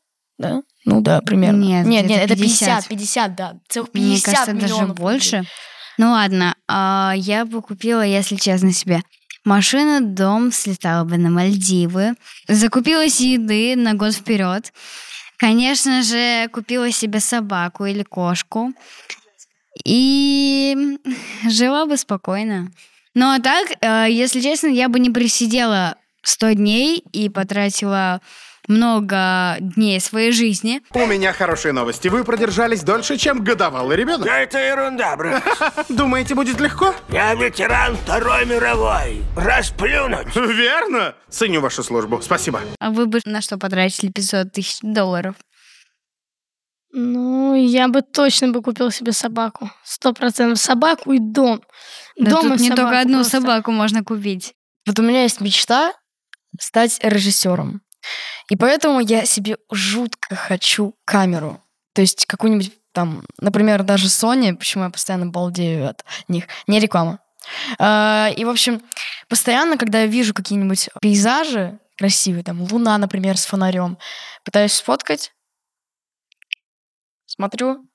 Да? 0.42 0.62
Ну 0.85 1.00
да, 1.00 1.20
примерно. 1.20 1.62
Нет, 1.62 1.87
нет, 1.87 2.07
нет 2.07 2.22
это 2.22 2.37
50. 2.37 2.88
50, 2.88 2.88
50, 2.88 3.35
да. 3.37 3.55
Целых 3.68 3.90
50 3.92 4.11
Мне 4.11 4.20
кажется, 4.20 4.52
даже 4.52 4.74
миллионов 4.74 4.96
больше. 4.96 5.37
рублей. 5.37 5.50
Ну 5.98 6.11
ладно, 6.11 6.55
а, 6.68 7.12
я 7.16 7.44
бы 7.44 7.62
купила, 7.62 8.02
если 8.02 8.37
честно, 8.37 8.72
себе 8.72 9.02
машину, 9.44 10.00
дом, 10.00 10.52
слетала 10.52 11.05
бы 11.05 11.16
на 11.18 11.31
Мальдивы, 11.31 12.14
закупилась 12.48 13.20
еды 13.20 13.76
на 13.76 13.94
год 13.94 14.14
вперед. 14.14 14.72
Конечно 15.37 16.02
же, 16.02 16.48
купила 16.52 16.90
себе 16.90 17.20
собаку 17.20 17.85
или 17.85 18.02
кошку. 18.02 18.72
И 19.85 20.98
жила 21.48 21.87
бы 21.87 21.96
спокойно. 21.96 22.70
Ну 23.14 23.26
а 23.26 23.40
так, 23.40 23.68
э, 23.81 24.07
если 24.11 24.40
честно, 24.40 24.68
я 24.68 24.88
бы 24.88 24.98
не 24.98 25.11
присидела 25.11 25.96
100 26.22 26.52
дней 26.52 27.05
и 27.12 27.28
потратила 27.28 28.20
много 28.68 29.57
дней 29.61 30.01
своей 30.01 30.33
жизни. 30.33 30.83
У 30.92 31.07
меня 31.07 31.33
хорошие 31.33 31.72
новости. 31.72 32.09
Вы 32.09 32.25
продержались 32.25 32.83
дольше, 32.83 33.16
чем 33.16 33.42
годовалый 33.42 33.96
ребенок. 33.96 34.25
Да 34.27 34.38
это 34.38 34.59
ерунда, 34.59 35.16
брат. 35.16 35.42
Думаете, 35.88 36.35
будет 36.35 36.61
легко? 36.61 36.94
Я 37.11 37.35
ветеран 37.35 37.96
Второй 37.96 38.46
мировой. 38.46 39.22
Расплюнуть. 39.37 40.35
Верно. 40.37 41.14
Ценю 41.29 41.61
вашу 41.61 41.83
службу. 41.83 42.20
Спасибо. 42.22 42.61
А 42.79 42.90
вы 42.90 43.07
бы 43.07 43.20
на 43.25 43.40
что 43.40 43.59
потратили 43.59 44.11
500 44.11 44.53
тысяч 44.53 44.79
долларов? 44.83 45.35
Ну, 46.92 47.55
я 47.55 47.88
бы 47.88 48.03
точно 48.03 48.48
бы 48.48 48.62
купил 48.62 48.90
себе 48.90 49.12
собаку. 49.12 49.70
Сто 49.83 50.12
процентов 50.12 50.59
собаку 50.59 51.12
и 51.12 51.18
дом. 51.18 51.62
Да 52.16 52.31
дом 52.33 52.42
тут 52.42 52.61
и 52.61 52.62
не 52.64 52.68
собаку 52.68 52.83
только 52.83 53.01
одну 53.01 53.14
просто. 53.18 53.40
собаку 53.40 53.70
можно 53.70 54.05
купить. 54.05 54.55
Вот 54.87 54.98
у 54.98 55.03
меня 55.03 55.22
есть 55.22 55.40
мечта 55.40 55.94
стать 56.61 56.98
режиссером. 57.03 57.81
И 58.52 58.56
поэтому 58.56 59.00
я 59.00 59.24
себе 59.24 59.56
жутко 59.70 60.36
хочу 60.36 60.94
камеру. 61.06 61.58
То 61.94 62.02
есть 62.02 62.26
какую-нибудь 62.26 62.70
там, 62.92 63.24
например, 63.40 63.82
даже 63.82 64.08
Sony, 64.08 64.54
почему 64.54 64.84
я 64.84 64.90
постоянно 64.90 65.24
балдею 65.24 65.88
от 65.88 66.04
них. 66.28 66.44
Не 66.66 66.78
реклама. 66.78 67.20
А, 67.78 68.28
И, 68.36 68.44
в 68.44 68.50
общем, 68.50 68.82
постоянно, 69.26 69.78
когда 69.78 70.00
я 70.00 70.06
вижу 70.06 70.34
какие-нибудь 70.34 70.90
пейзажи 71.00 71.78
красивые, 71.96 72.44
там, 72.44 72.60
луна, 72.70 72.98
например, 72.98 73.38
с 73.38 73.46
фонарем, 73.46 73.96
пытаюсь 74.44 74.74
сфоткать, 74.74 75.32
смотрю, 77.24 77.86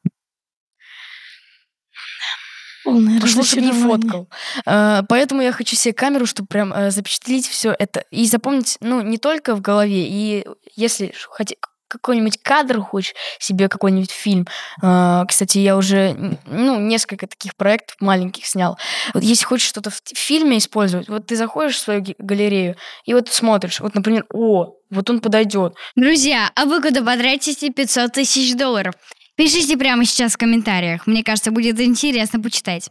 Полное 2.92 3.20
лучше 3.22 3.56
бы 3.58 3.62
не 3.62 3.72
фоткал. 3.72 4.30
Э, 4.66 5.02
Поэтому 5.10 5.42
я 5.42 5.52
хочу 5.52 5.76
себе 5.76 5.94
камеру, 5.94 6.26
чтобы 6.26 6.48
прям 6.48 6.74
э, 6.74 6.92
запечатлеть 6.92 7.48
все 7.48 7.76
это 7.78 8.04
и 8.12 8.26
запомнить, 8.26 8.78
ну, 8.82 9.02
не 9.02 9.18
только 9.18 9.56
в 9.56 9.62
голове, 9.62 10.08
и 10.08 10.46
если 10.76 11.14
хоти- 11.30 11.58
какой-нибудь 11.90 12.40
кадр 12.44 12.82
хочешь 12.82 13.14
себе, 13.40 13.70
какой-нибудь 13.70 14.12
фильм. 14.12 14.46
э, 14.84 15.24
Кстати, 15.28 15.60
я 15.60 15.78
уже, 15.78 16.38
ну, 16.46 16.80
несколько 16.82 17.28
таких 17.28 17.56
проектов 17.56 17.96
маленьких 18.02 18.46
снял. 18.46 18.78
Вот 19.14 19.24
если 19.24 19.46
хочешь 19.46 19.68
что-то 19.70 19.90
в 19.90 20.02
фильме 20.14 20.58
использовать, 20.58 21.08
вот 21.08 21.28
ты 21.28 21.36
заходишь 21.38 21.76
в 21.76 21.80
свою 21.80 22.04
галерею 22.18 22.76
и 23.06 23.14
вот 23.14 23.30
смотришь, 23.30 23.80
вот, 23.80 23.96
например, 23.96 24.26
о, 24.34 24.74
вот 24.90 25.10
он 25.10 25.20
подойдет. 25.22 25.76
Друзья, 25.96 26.52
а 26.56 26.66
вы 26.66 26.82
куда 26.82 27.02
потратите 27.04 27.70
500 27.70 28.12
тысяч 28.14 28.56
долларов? 28.56 28.94
Пишите 29.38 29.78
прямо 29.78 30.04
сейчас 30.04 30.34
в 30.34 30.38
комментариях. 30.38 31.06
Мне 31.06 31.24
кажется, 31.24 31.52
будет 31.52 31.80
интересно 31.80 32.42
почитать. 32.42 32.90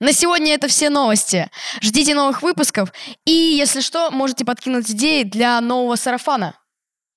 На 0.00 0.12
сегодня 0.12 0.54
это 0.54 0.66
все 0.66 0.90
новости. 0.90 1.48
Ждите 1.80 2.14
новых 2.14 2.42
выпусков. 2.42 2.92
И, 3.24 3.30
если 3.30 3.82
что, 3.82 4.10
можете 4.10 4.44
подкинуть 4.44 4.90
идеи 4.90 5.22
для 5.22 5.60
нового 5.60 5.94
сарафана. 5.94 6.58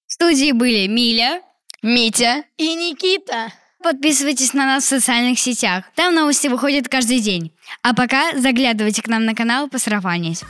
В 0.05 0.13
студии 0.13 0.51
были 0.51 0.86
Миля, 0.86 1.41
Митя 1.81 2.43
и 2.57 2.75
Никита. 2.75 3.51
Подписывайтесь 3.81 4.53
на 4.53 4.65
нас 4.65 4.83
в 4.83 4.89
социальных 4.89 5.39
сетях. 5.39 5.86
Там 5.95 6.13
новости 6.13 6.47
выходят 6.47 6.88
каждый 6.88 7.19
день. 7.21 7.55
А 7.81 7.95
пока 7.95 8.38
заглядывайте 8.38 9.01
к 9.01 9.07
нам 9.07 9.25
на 9.25 9.33
канал 9.33 9.67
посарафанить. 9.67 10.43